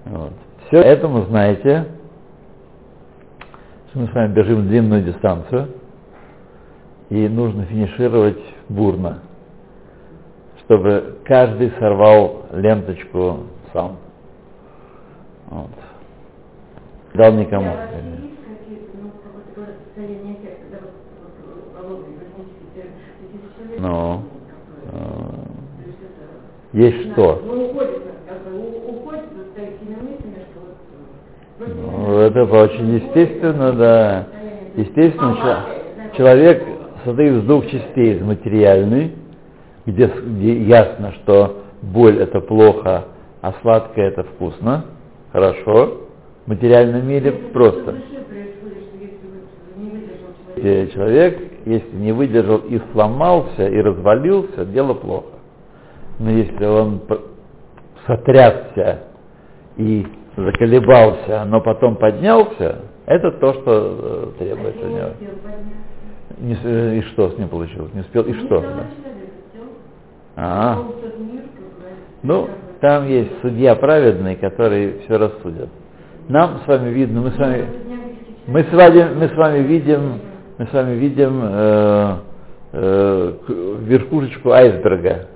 [0.04, 0.32] Вот.
[0.66, 1.86] Все этому знаете,
[3.88, 5.68] что мы с вами бежим длинную дистанцию,
[7.08, 9.20] и нужно финишировать бурно,
[10.64, 13.96] чтобы каждый сорвал ленточку сам.
[15.48, 15.70] Вот.
[17.14, 17.70] Дал никому.
[17.70, 17.88] А
[23.78, 24.35] ну, как
[31.58, 34.26] вроде Ну, бы, это очень естественно, да.
[34.76, 36.62] Естественно, чё- знаете, человек
[37.02, 39.12] состоит из двух частей, из материальной,
[39.86, 43.04] где, где ясно, что боль это плохо,
[43.40, 44.84] а сладкое это вкусно,
[45.32, 46.02] хорошо.
[46.44, 47.94] В материальном мире просто.
[47.94, 48.20] что
[50.56, 55.35] Э, Человек, если не выдержал и сломался, и развалился, дело плохо.
[56.18, 57.02] Но если он
[58.06, 59.00] сотрясся
[59.76, 65.10] и заколебался, но потом поднялся, это то, что э, а требуется у он него.
[66.38, 67.92] Не э, и что с ним получилось?
[67.94, 68.60] Не успел, и что?
[68.60, 68.86] второй да?
[70.36, 70.84] А,
[72.22, 72.48] ну,
[72.80, 75.68] там есть судья праведный, который все рассудит.
[76.28, 77.64] Нам с вами видно, мы с вами,
[78.46, 80.20] мы с вами, мы с вами видим,
[80.58, 82.16] мы с вами видим э,
[82.72, 83.32] э,
[83.80, 85.28] верхушечку айсберга,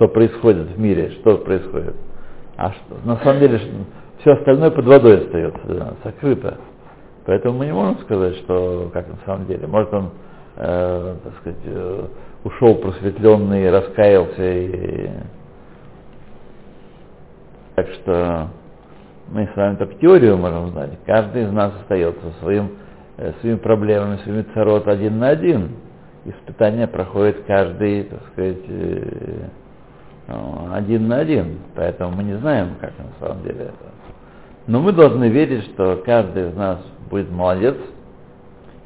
[0.00, 1.94] что происходит в мире, что происходит.
[2.56, 3.60] А что, на самом деле
[4.20, 6.56] все остальное под водой остается, сокрыто.
[7.26, 9.66] Поэтому мы не можем сказать, что как на самом деле.
[9.66, 10.10] Может он,
[10.56, 12.04] э, так сказать, э,
[12.44, 15.10] ушел просветленный, раскаялся и
[17.74, 18.48] так что
[19.28, 20.92] мы с вами только теорию можем знать.
[21.04, 22.70] Каждый из нас остается своим,
[23.18, 25.72] э, своими проблемами, своими царот один на один.
[26.24, 29.48] Испытания проходит каждый, так сказать, э,
[30.72, 31.58] один на один.
[31.74, 33.90] Поэтому мы не знаем, как на самом деле это.
[34.66, 36.78] Но мы должны верить, что каждый из нас
[37.10, 37.76] будет молодец,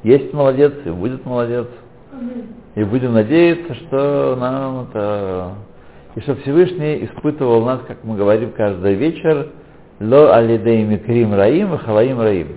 [0.03, 1.67] есть молодец и будет молодец.
[2.75, 5.53] И будем надеяться, что нам это...
[6.15, 9.49] И что Всевышний испытывал нас, как мы говорим каждый вечер,
[9.99, 12.47] ло алидей микрим раим и халаим раим.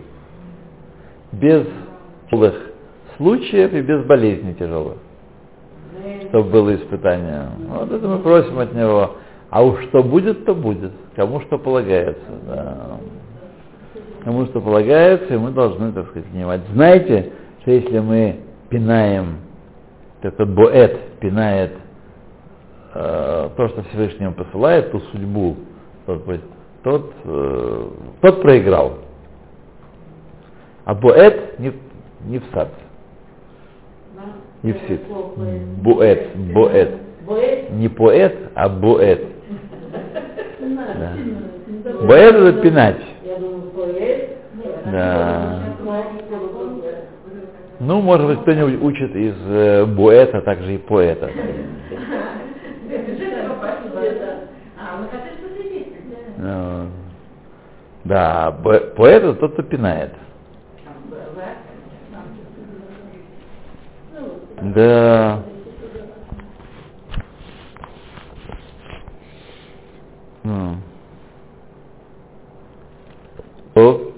[1.33, 1.67] Без
[2.31, 2.55] тяжелых
[3.17, 4.99] случаев и без болезней тяжелых.
[6.29, 7.47] Чтобы было испытание.
[7.69, 9.13] Вот это мы просим от него.
[9.51, 10.93] А уж что будет, то будет.
[11.17, 12.31] Кому что полагается.
[12.47, 12.99] Да.
[14.25, 16.61] Кому что полагается, и мы должны, так сказать, понимать.
[16.73, 19.39] Знаете, что если мы пинаем
[20.23, 21.73] этот боэт пинает
[22.95, 25.57] э, то, что Всевышний посылает, ту судьбу,
[26.07, 26.25] тот,
[26.83, 27.89] тот, э,
[28.21, 28.99] тот проиграл.
[30.85, 31.73] А боэт не,
[32.25, 32.71] не в сад,
[34.63, 35.01] не в это сит.
[35.07, 35.33] слово
[35.83, 36.37] Буэт.
[36.55, 36.91] Боэт?
[37.73, 39.25] Не поэт, а боэт.
[40.61, 41.13] Да.
[42.07, 43.01] Боэт это пинать.
[43.25, 43.39] Нет,
[44.93, 45.61] Да.
[45.79, 46.95] другое.
[47.81, 51.31] Ну, может быть, кто-нибудь учит из э, буэта, также и поэта.
[54.81, 55.05] А.
[56.39, 56.87] Ну,
[58.05, 60.13] Да, поэт это тот, кто пинает.
[64.63, 65.43] Да.
[70.43, 70.77] Ну.
[73.75, 74.13] То.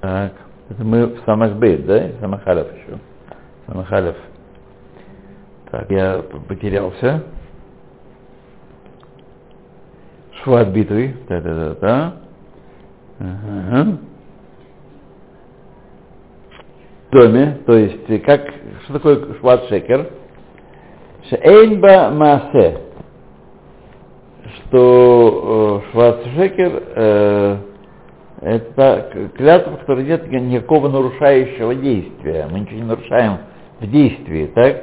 [0.00, 0.32] Так,
[0.68, 2.10] это мы в Самахбейт, да?
[2.20, 2.98] Самахалев еще.
[3.66, 4.16] Самахалев.
[5.70, 7.24] Так, я потерялся.
[10.42, 11.16] Шват битвы.
[11.28, 12.25] Да-да-да-да.
[13.18, 13.98] Ага.
[17.08, 18.42] В доме, то есть, как,
[18.84, 20.10] что такое шват шекер?
[21.28, 22.80] Шейнба масе.
[24.56, 27.56] Что э, шват шекер э,
[28.42, 32.46] это клятва, в которой нет никакого нарушающего действия.
[32.50, 33.38] Мы ничего не нарушаем
[33.80, 34.82] в действии, так?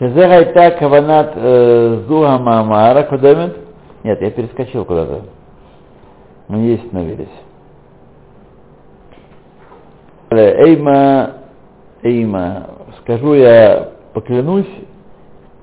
[0.00, 3.56] Гайта каванат э, зуга маамара кудемет.
[4.02, 5.22] Нет, я перескочил куда-то
[6.52, 7.28] мы не остановились.
[10.30, 11.30] Э, эйма,
[12.02, 12.66] эйма,
[13.00, 14.68] скажу я, поклянусь,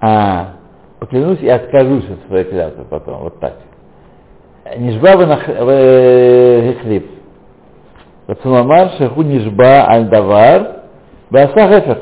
[0.01, 0.55] а
[0.99, 3.57] поклянусь и откажусь от своей клятвы потом, вот так.
[4.77, 7.05] Нижба в э, хлеб.
[8.25, 10.85] Рацумамар шаху нижба альдавар
[11.29, 12.01] басахефер.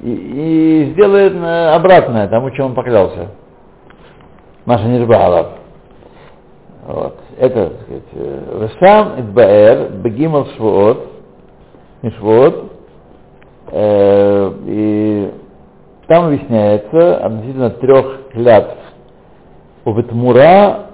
[0.00, 3.28] И, и сделает э, обратное тому, чем он поклялся.
[4.64, 5.61] Наша нижба Аллах.
[6.82, 7.16] Вот.
[7.38, 11.06] Это, так сказать, э, Вешам Идбаэр, Бегимал Швуот,
[12.02, 12.72] Мишвуот,
[13.70, 15.30] э, и
[16.08, 18.76] там объясняется относительно трех клятв.
[19.84, 20.86] Убетмура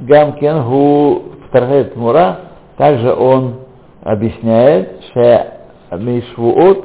[0.00, 2.40] Гамкен Гу вторая Тмура,
[2.76, 3.60] также он
[4.02, 5.46] объясняет, что
[5.92, 6.84] Мишвуот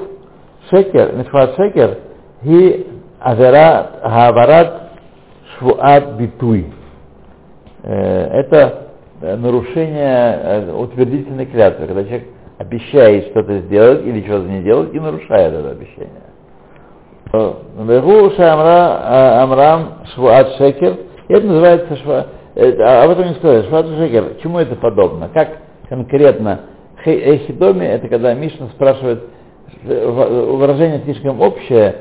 [0.70, 1.99] Шекер, Мишвуат Шекер,
[2.43, 2.88] и
[3.20, 4.91] Аверат Хаварат
[5.58, 6.74] Швуат Битуй.
[7.86, 8.88] Э, Это
[9.21, 12.27] э, нарушение э, утвердительной клятвы, когда человек
[12.57, 16.23] обещает что-то сделать или что-то не делать и нарушает это обещание.
[17.33, 20.97] Вегу Амра Амрам Швуат Шекер.
[21.27, 23.67] Это называется шва, а об этом не сказали.
[23.67, 24.38] Швуат Шекер.
[24.41, 25.29] Чему это подобно?
[25.29, 25.49] Как
[25.89, 26.61] конкретно
[27.05, 29.25] Эхидоми, это когда Мишна спрашивает,
[29.83, 31.97] выражение слишком общее,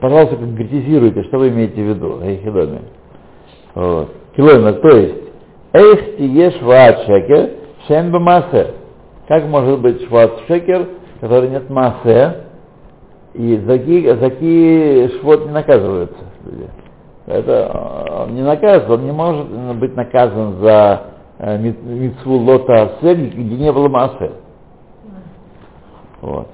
[0.00, 2.80] пожалуйста, конкретизируйте, что вы имеете в виду, Эхидоми.
[3.74, 4.12] Вот.
[4.36, 5.28] Килоймер, то есть,
[5.72, 7.50] Эйх тие шват шекер,
[7.86, 8.74] шен масе.
[9.28, 10.88] Как может быть шват шекер,
[11.20, 12.44] который нет массе,
[13.34, 16.68] и за какие, за какие швот не наказываются люди.
[17.26, 19.46] Это он не наказывается, он не может
[19.76, 21.02] быть наказан за
[21.38, 24.32] э, митцву лота асе, где не было массы.
[26.22, 26.48] Вот.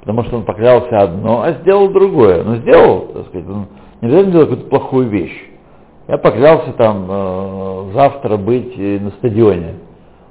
[0.00, 2.44] Потому что он поклялся одно, а сделал другое.
[2.44, 3.66] Но сделал, так сказать, он
[4.02, 5.50] не обязательно делал какую-то плохую вещь.
[6.08, 9.74] Я поклялся там э, завтра быть на стадионе.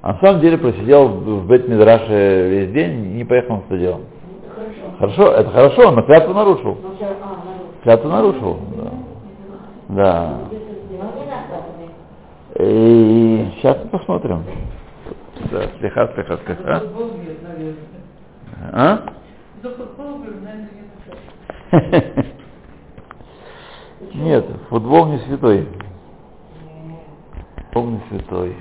[0.01, 4.01] А на самом деле просидел в бет мидраше весь день и не поехал на стадион.
[4.99, 6.77] Хорошо, это хорошо, но клятву нарушил.
[7.83, 8.91] Клятву нарушил, да.
[9.89, 10.37] Да.
[12.59, 14.43] И сейчас мы посмотрим.
[15.51, 16.83] Да, слегка, слегка, слегка.
[18.71, 18.99] А?
[24.13, 25.67] Нет, футбол не святой.
[27.71, 28.55] Футбол не святой.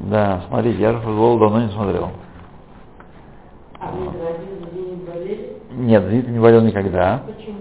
[0.00, 2.10] Да, смотрите, я же футбол давно не смотрел.
[3.80, 5.56] А вы не болели?
[5.72, 7.22] Нет, Зенит не болел никогда.
[7.26, 7.58] Почему?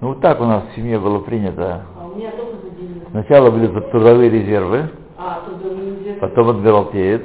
[0.00, 1.82] Ну вот так у нас в семье было принято.
[1.98, 3.02] А у меня только за день.
[3.10, 7.22] Сначала были трудовые резервы, А, у меня потом Адмиралтеец,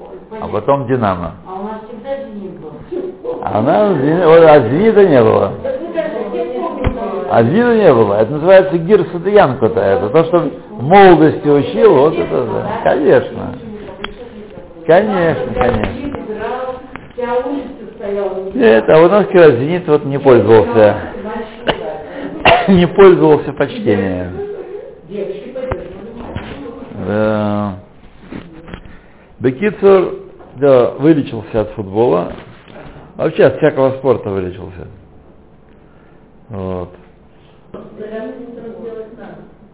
[0.00, 1.34] Ой, а потом Динамо.
[1.46, 2.72] А у нас всегда зенит был.
[3.42, 5.52] А у нас Зени- вот, а Зенита не было.
[7.34, 8.14] А Зенита не было.
[8.14, 9.80] Это называется гир Садыянко-то.
[9.80, 10.38] Это то, что
[10.70, 12.80] в молодости учил, вот это да.
[12.84, 13.58] Конечно.
[14.86, 16.14] Конечно, конечно.
[18.54, 20.96] Нет, а у нас Зенит вот не пользовался.
[22.68, 24.38] Не пользовался почтением.
[27.04, 27.80] Да.
[29.40, 30.20] Бекицур,
[30.54, 32.32] да, вылечился от футбола.
[33.16, 34.86] Вообще от всякого спорта вылечился.
[36.48, 36.90] Вот.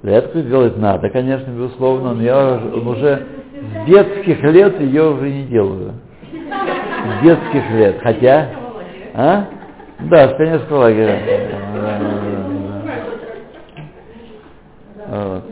[0.03, 5.45] Зарядку сделать надо, конечно, безусловно, но я уже, уже с детских лет ее уже не
[5.45, 5.93] делаю.
[6.23, 7.99] С детских лет.
[8.03, 8.49] Хотя,
[9.15, 9.47] а?
[10.11, 11.19] Да, с пионерского лагеря.
[15.09, 15.45] Вот.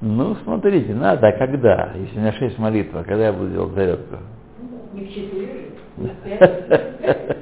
[0.00, 1.92] Ну, смотрите, надо, а когда?
[1.96, 4.16] Если у меня шесть молитв, а когда я буду делать зарядку?
[4.92, 5.70] Не в четыре.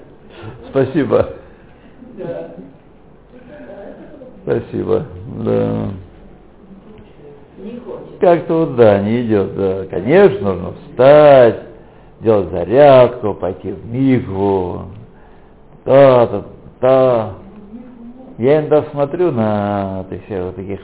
[0.71, 1.31] Спасибо.
[2.17, 2.55] Да.
[4.47, 5.05] Спасибо.
[5.45, 5.89] Да.
[8.21, 9.87] Как-то вот да, не идет, да.
[9.91, 11.63] Конечно, нужно встать,
[12.21, 14.83] делать зарядку, пойти в мигву.
[15.85, 16.45] Да, да,
[16.81, 17.33] да.
[18.39, 20.81] Я иногда смотрю на таких, вот таких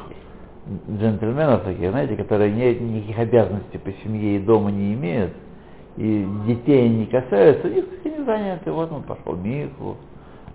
[0.90, 5.34] джентльменов таких, знаете, которые не, никаких обязанностей по семье и дома не имеют,
[5.96, 8.72] и детей не касаются, все не заняты.
[8.72, 9.98] Вот он пошел в мигву,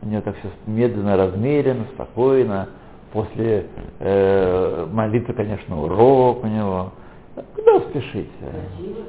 [0.01, 2.68] у него так все медленно, размеренно, спокойно.
[3.14, 3.68] После
[3.99, 6.91] э, молитвы, конечно, урок у него.
[7.55, 8.30] Куда спешить?
[8.39, 9.05] Красиво.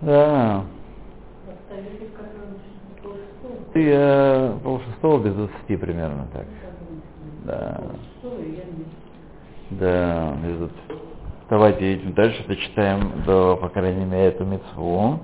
[0.00, 0.62] Да.
[3.02, 3.54] Полшестого.
[3.74, 6.46] И э, пол шестого без двадцати примерно так.
[7.44, 7.80] Да.
[8.22, 8.42] Полшестого
[9.70, 11.02] Да, без двадцати.
[11.50, 15.18] Давайте идем дальше, дочитаем до, по крайней мере, эту митцву.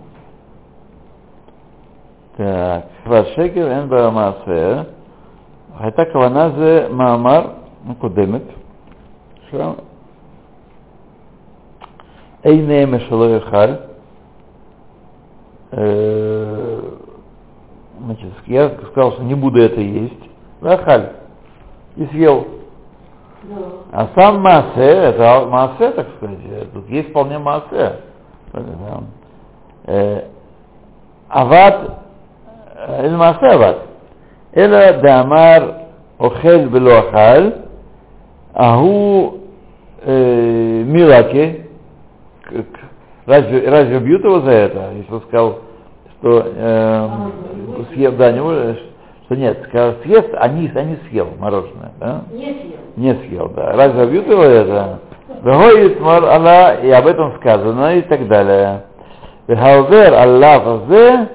[2.37, 2.91] Так.
[3.07, 4.89] Вашекер эн барамасе.
[5.79, 7.58] Хайта кавана зе маамар
[8.00, 8.42] קודמת,
[9.52, 9.72] שם
[12.46, 13.74] אי נאמה שלא יאכל,
[15.76, 16.82] Э,
[18.00, 20.14] значит, я сказал, что не буду это есть,
[20.62, 21.14] нахаль,
[21.96, 22.46] и съел.
[23.44, 23.56] Да.
[23.92, 28.02] А сам массе, это массе, так сказать, э, тут есть вполне массе.
[29.86, 30.28] Э,
[31.28, 31.98] Ават,
[33.04, 33.78] или массе ават,
[34.56, 35.72] אלא דאמר
[36.20, 37.00] אוכל ולא
[38.59, 39.39] Агу
[40.03, 40.83] э,
[43.25, 44.91] разве, разве бьют его за это?
[44.97, 45.61] Если он сказал,
[46.19, 47.09] что э,
[47.95, 48.77] съел, да, не может, э,
[49.27, 52.23] что нет, сказал, съест, а не, а не съел мороженое, да?
[52.33, 52.79] Не съел.
[52.97, 53.75] Не съел, да.
[53.75, 54.99] Разве бьют его это?
[55.41, 58.87] Вагоит мар Алла, и об этом сказано, и так далее.
[59.47, 61.29] Вехаузер Аллах азе,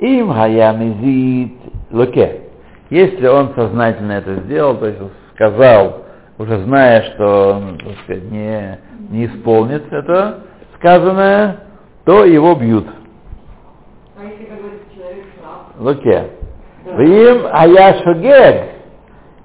[0.00, 1.58] им хаямизит
[1.90, 2.40] луке.
[2.88, 6.03] Если он сознательно это сделал, то есть он сказал,
[6.38, 8.78] уже зная, что он, так сказать, не,
[9.10, 10.40] не исполнит это
[10.76, 11.60] сказанное,
[12.04, 12.86] то его бьют.
[14.18, 15.80] А если какой-то человек прав?
[15.80, 16.30] Луке.
[16.84, 18.70] Вим ая шогег.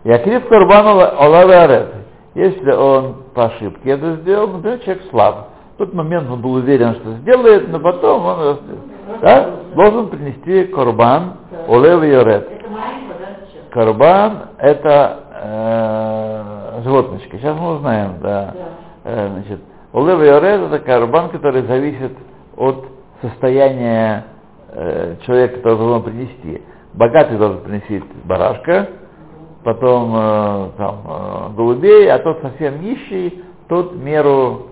[0.04, 1.94] Якрив корбану олаварет.
[2.36, 5.50] Если он по ошибке это сделал, например, человек слаб.
[5.76, 8.60] В тот момент он был уверен, что сделает, но потом он
[9.22, 11.38] да, должен принести корбан
[11.68, 12.50] олев йорет.
[13.72, 17.38] Корбан это э, животночка.
[17.38, 18.56] Сейчас мы узнаем, да.
[19.04, 19.60] Э, значит,
[19.94, 22.12] олев йорет это карбан, который зависит
[22.58, 22.86] от
[23.22, 24.26] состояния
[24.70, 26.62] э, человека, который должен принести.
[26.94, 28.90] Богатый должен принести барашка,
[29.64, 34.68] потом э, там, э, голубей, а тот совсем нищий, тот меру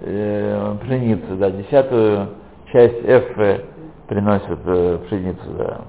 [0.00, 2.28] э, пшеницы, да, десятую
[2.72, 3.62] часть F
[4.08, 5.80] приносит э, пшеницу, да,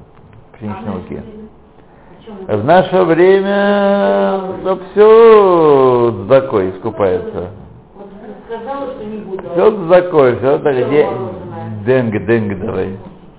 [0.54, 1.39] пшеничной муки.
[2.48, 7.50] В наше время ну, все закой искупается.
[9.54, 11.08] Все закой, все так, де,
[11.86, 12.98] денг, давай.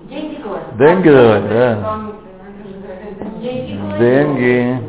[0.09, 0.37] Деньги?
[0.77, 1.99] Деньги давай, да.
[3.41, 3.79] Деньги?
[3.99, 4.79] Деньги.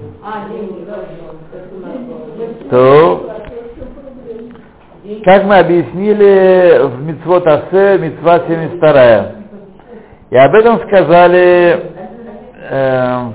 [0.51, 0.99] Деньги, да.
[2.71, 3.29] То,
[5.25, 9.33] как мы объяснили в Мицвот Асе, Мицва 72.
[10.31, 11.93] И об этом сказали
[12.71, 13.31] э,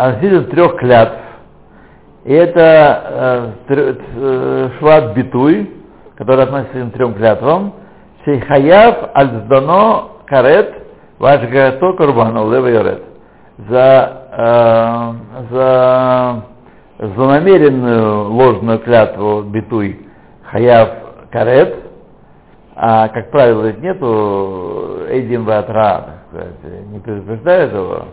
[0.00, 1.16] относительно трех клятв.
[2.24, 5.70] И это э, э, Шват Битуй,
[6.16, 7.74] который относится к трем клятвам.
[8.24, 10.74] Шейхаяв Альздано Карет
[11.18, 13.02] Вашгато Курбану Лева Йорет.
[13.68, 16.44] За, э, за
[16.98, 20.06] злонамеренную ложную клятву Битуй
[20.50, 20.88] Хаяв
[21.30, 21.76] Карет,
[22.74, 26.24] а, как правило, ведь нету Эйдим Ватра,
[26.90, 28.04] не предупреждает его,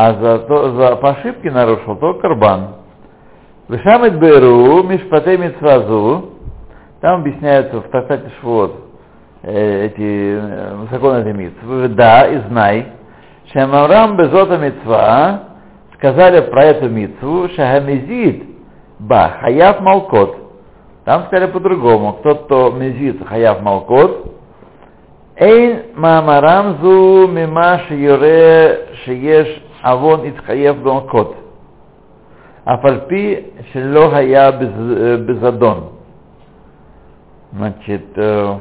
[0.00, 2.76] а за, то, за по ошибке нарушил то карбан.
[3.68, 6.34] Вишамит Беру, Мишпате Мицвазу,
[7.00, 8.76] там объясняются в Тахтате Швот
[9.42, 11.88] э, эти э, законы этой митцвы.
[11.88, 12.92] Да, и знай,
[13.52, 15.40] Шамарам Безота Мицва
[15.94, 18.44] сказали про эту митцву, Шахамизид
[19.00, 20.36] Ба, Хаяв Малкот.
[21.06, 22.12] Там сказали по-другому.
[22.20, 24.32] Кто то мезит Хаяв Малкот,
[25.34, 31.36] Эйн Мамарамзу Мимаш Юре Шиеш Авон Ицхаев Малкот.
[32.64, 34.52] Афальпи Шело Хая
[35.18, 35.90] Безадон.
[37.52, 38.58] Значит, э,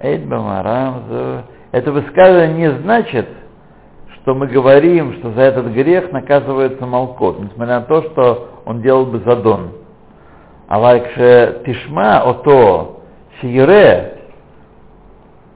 [0.00, 1.42] Эйн Мамарамзу.
[1.72, 3.26] Это высказывание не значит,
[4.14, 9.06] что мы говорим, что за этот грех наказывается Малкот, несмотря на то, что он делал
[9.06, 9.72] бы задон.
[10.68, 13.00] А вайкше тишма ото
[13.40, 14.20] шире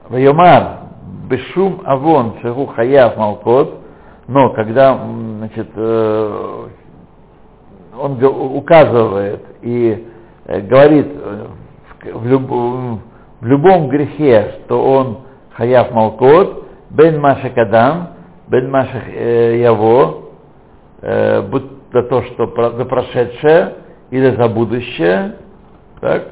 [0.07, 0.79] вайомар
[1.29, 3.78] бешум авон шеху хаяв Малкот,
[4.29, 6.67] но когда значит, э,
[7.97, 10.07] он указывает и
[10.45, 11.47] э, говорит э,
[12.13, 12.99] в, люб-
[13.41, 15.21] в любом грехе, что он
[15.55, 18.09] хаяв Малкот, бен Маша Кадам,
[18.47, 20.25] бен Маша э, Яво,
[21.49, 23.77] будь за то, что за прошедшее
[24.11, 25.37] или за будущее,
[26.01, 26.27] так?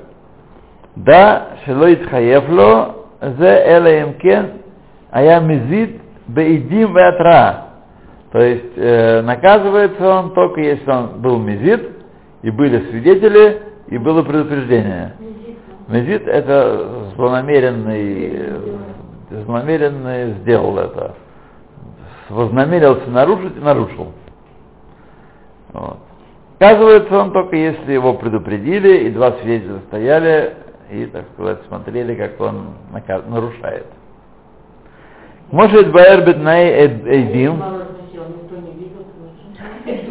[0.95, 4.51] Да, шелоит хаевло, зе элаемкен,
[5.09, 7.66] а я мизит беидим веатра.
[8.37, 11.89] То есть э, наказывается он только если он был мизит,
[12.43, 15.15] и были свидетели, и было предупреждение.
[15.87, 18.59] Мезит это злонамеренный,
[19.43, 21.15] злонамеренный сделал это.
[22.29, 24.11] Вознамерился нарушить и нарушил.
[25.73, 25.97] Вот.
[26.59, 30.53] Оказывается, он только если его предупредили, и два свидетеля стояли,
[30.91, 32.75] и, так сказать, смотрели, как он
[33.29, 33.87] нарушает.
[35.49, 37.63] Может, Баэр Бетнай Эйдим,
[38.27, 39.05] Никто не видел,
[39.47, 40.07] ничего.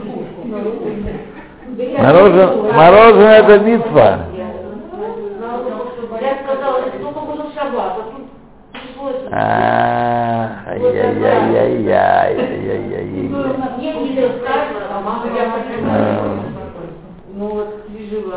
[1.99, 3.59] Мороженое, мороженое это
[7.57, 7.97] шаббат,
[9.33, 13.31] а ай-яй-яй-яй-яй-яй-яй-яй.
[14.91, 15.01] А
[15.85, 16.39] А.
[17.39, 17.67] Ну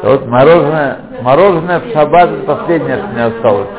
[0.04, 3.70] вот, мороженое, мороженое в шаббат это последнее, что мне осталось.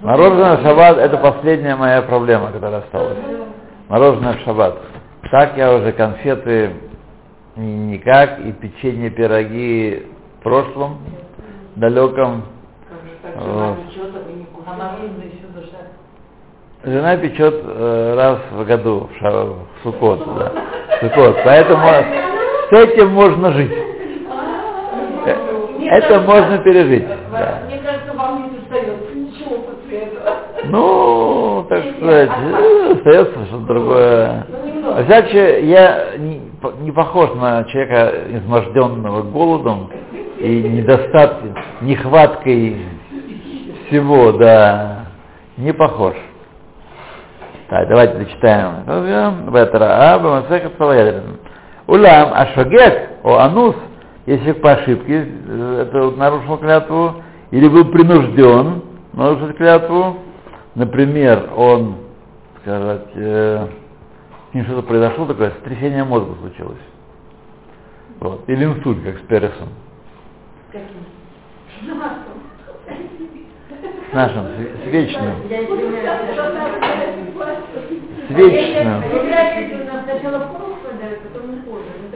[0.00, 3.18] Мороженое в шаббат это последняя моя проблема, которая осталась.
[3.88, 4.78] Мороженое в шаббат.
[5.30, 6.72] Так я уже конфеты
[7.56, 10.06] ни- никак, и печенье, пироги
[10.38, 10.98] в прошлом,
[11.76, 12.42] далеком.
[13.36, 13.76] Вот.
[13.76, 13.76] А.
[16.82, 20.52] Жена печет э, раз в году в, ша- в Суккот, да.
[20.96, 21.36] В Суккот.
[21.44, 23.72] Поэтому с этим можно жить.
[25.26, 25.36] Э,
[25.90, 27.06] Это можно пережить.
[27.30, 27.62] Да.
[27.66, 30.36] Мне кажется, вам не достается ничего после этого.
[30.64, 34.46] Ну, так сказать, э, остается что-то другое.
[34.48, 34.94] Ну, немного.
[34.96, 36.04] Во всяком случае, я
[36.60, 39.90] не- по- не похож на человека, изможденного голодом
[40.38, 42.86] и недостатком, нехваткой
[43.86, 45.06] всего, да,
[45.56, 46.14] не похож.
[47.68, 48.84] Так, давайте дочитаем.
[50.78, 51.38] Салаядрин.
[51.86, 53.76] Улам Ашагек, о Анус,
[54.26, 57.16] если по ошибке э, это вот нарушил клятву,
[57.50, 58.82] или был принужден
[59.12, 60.16] нарушить клятву,
[60.74, 61.96] например, он,
[62.62, 63.66] сказать, э,
[64.50, 66.78] с ним что-то произошло такое, сотрясение мозга случилось.
[68.18, 68.48] Вот.
[68.48, 69.68] Или инсульт, как с Пересом.
[74.10, 75.34] С нашим, с, с вечным.
[78.28, 79.04] С вечным.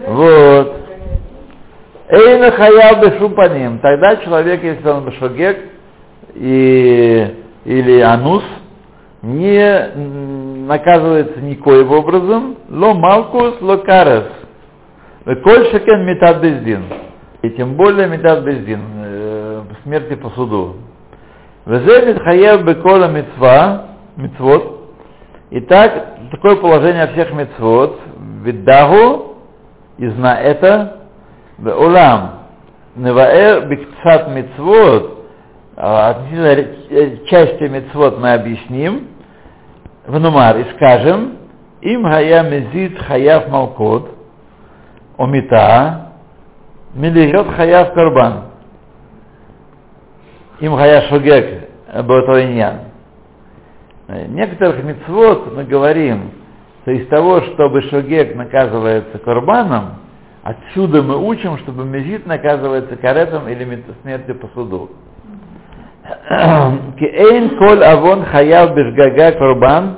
[0.08, 0.76] Вот.
[2.08, 3.78] Эйна хаяв бешупаним.
[3.78, 5.70] Тогда человек, если он бешогек
[6.34, 8.44] и, или анус,
[9.22, 12.56] не наказывается никоим образом.
[12.68, 14.24] Ло малкус, ло карес.
[15.24, 16.84] Коль шакен метад бездин.
[17.42, 18.80] И тем более метад бездин.
[18.96, 20.76] э, Смерти по суду.
[21.66, 23.86] Везе хаяв бекола мецва,
[24.16, 24.92] мецвод.
[25.50, 28.00] Итак, такое положение всех мецвод.
[28.44, 29.36] Виддагу,
[29.98, 31.04] и зна это,
[31.58, 32.40] Улам,
[32.96, 35.26] Неваэр Бикцат Мицвод,
[35.76, 39.08] а, относительно э, части Мицвод мы объясним,
[40.06, 41.38] в Нумар, и скажем,
[41.80, 44.10] им хая мезит хаяв малкот,
[45.18, 46.12] омита,
[46.94, 48.44] милиот хаяв карбан.
[50.60, 51.68] Им хая шогек
[52.04, 52.80] батоиньян.
[54.08, 56.30] Некоторых мицвод мы говорим,
[56.82, 60.00] что из того, чтобы шогек наказывается карбаном,
[60.44, 64.90] Отсюда мы учим, чтобы мезит наказывается каретом или смертью по суду.
[66.97, 69.97] Кеэйн коль авон хаяв бешгага корбан.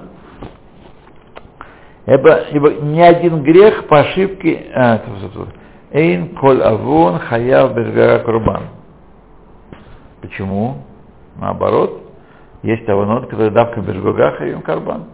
[2.06, 4.66] Ибо, ибо ни один грех по ошибке...
[4.74, 5.47] А, тьфу, тьфу, тьфу.
[5.91, 8.64] Эйн коль авон хаяв бешгага корбан.
[10.22, 10.78] Почему?
[11.39, 12.02] Наоборот.
[12.64, 15.06] Есть аванот, который давка бешгага хаим карбан.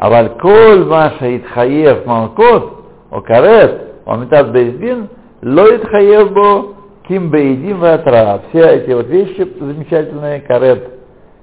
[0.00, 3.70] אבל כל מה שהתחייב מלכות או כרת
[4.06, 5.06] או מיתת בית דין,
[5.42, 6.62] לא יתחייב бо
[7.07, 8.41] ким бейдин ватра.
[8.49, 10.89] Все эти вот вещи замечательные, карет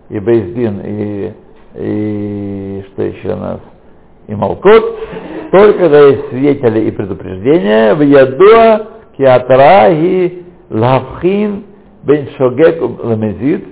[0.08, 1.32] и бейздин, и,
[1.74, 3.60] и что еще у нас,
[4.26, 4.98] и молкот,
[5.50, 8.86] только когда есть свидетели и предупреждения, в ядуа
[9.16, 11.64] киатра и лавхин
[12.04, 13.64] бен шогек ламезит,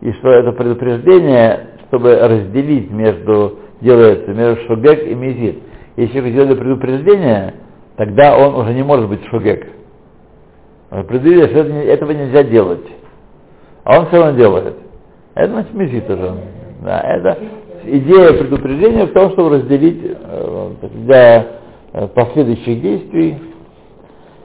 [0.00, 5.58] и что это предупреждение, чтобы разделить между делается между шогек и мезит.
[5.96, 7.54] Если человек сделали предупреждение,
[7.96, 9.66] тогда он уже не может быть шогек.
[10.90, 12.86] Предупредили, что это этого нельзя делать.
[13.84, 14.76] А он все равно делает.
[15.34, 16.34] Это значит мезит уже.
[16.82, 17.38] Да, это
[17.84, 21.46] идея предупреждения в том, чтобы разделить э, для
[21.92, 23.38] э, последующих действий.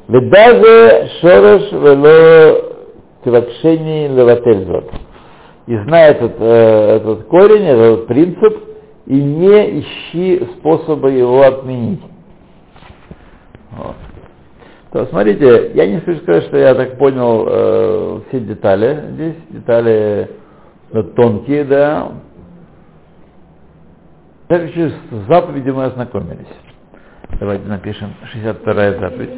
[0.08, 2.74] Ведазе шореш вело
[3.24, 4.91] тивакшени левательзот.
[5.68, 8.64] И зная этот, э, этот корень, этот принцип,
[9.06, 12.02] и не ищи способа его отменить.
[13.72, 13.96] Вот.
[14.94, 19.06] То, смотрите, я не хочу сказать, что я так понял э, все детали.
[19.14, 20.30] Здесь детали
[20.91, 22.12] э, тонкие, да.
[24.48, 26.46] Так с заповедью мы ознакомились.
[27.39, 29.32] Давайте напишем 62-я заповедь.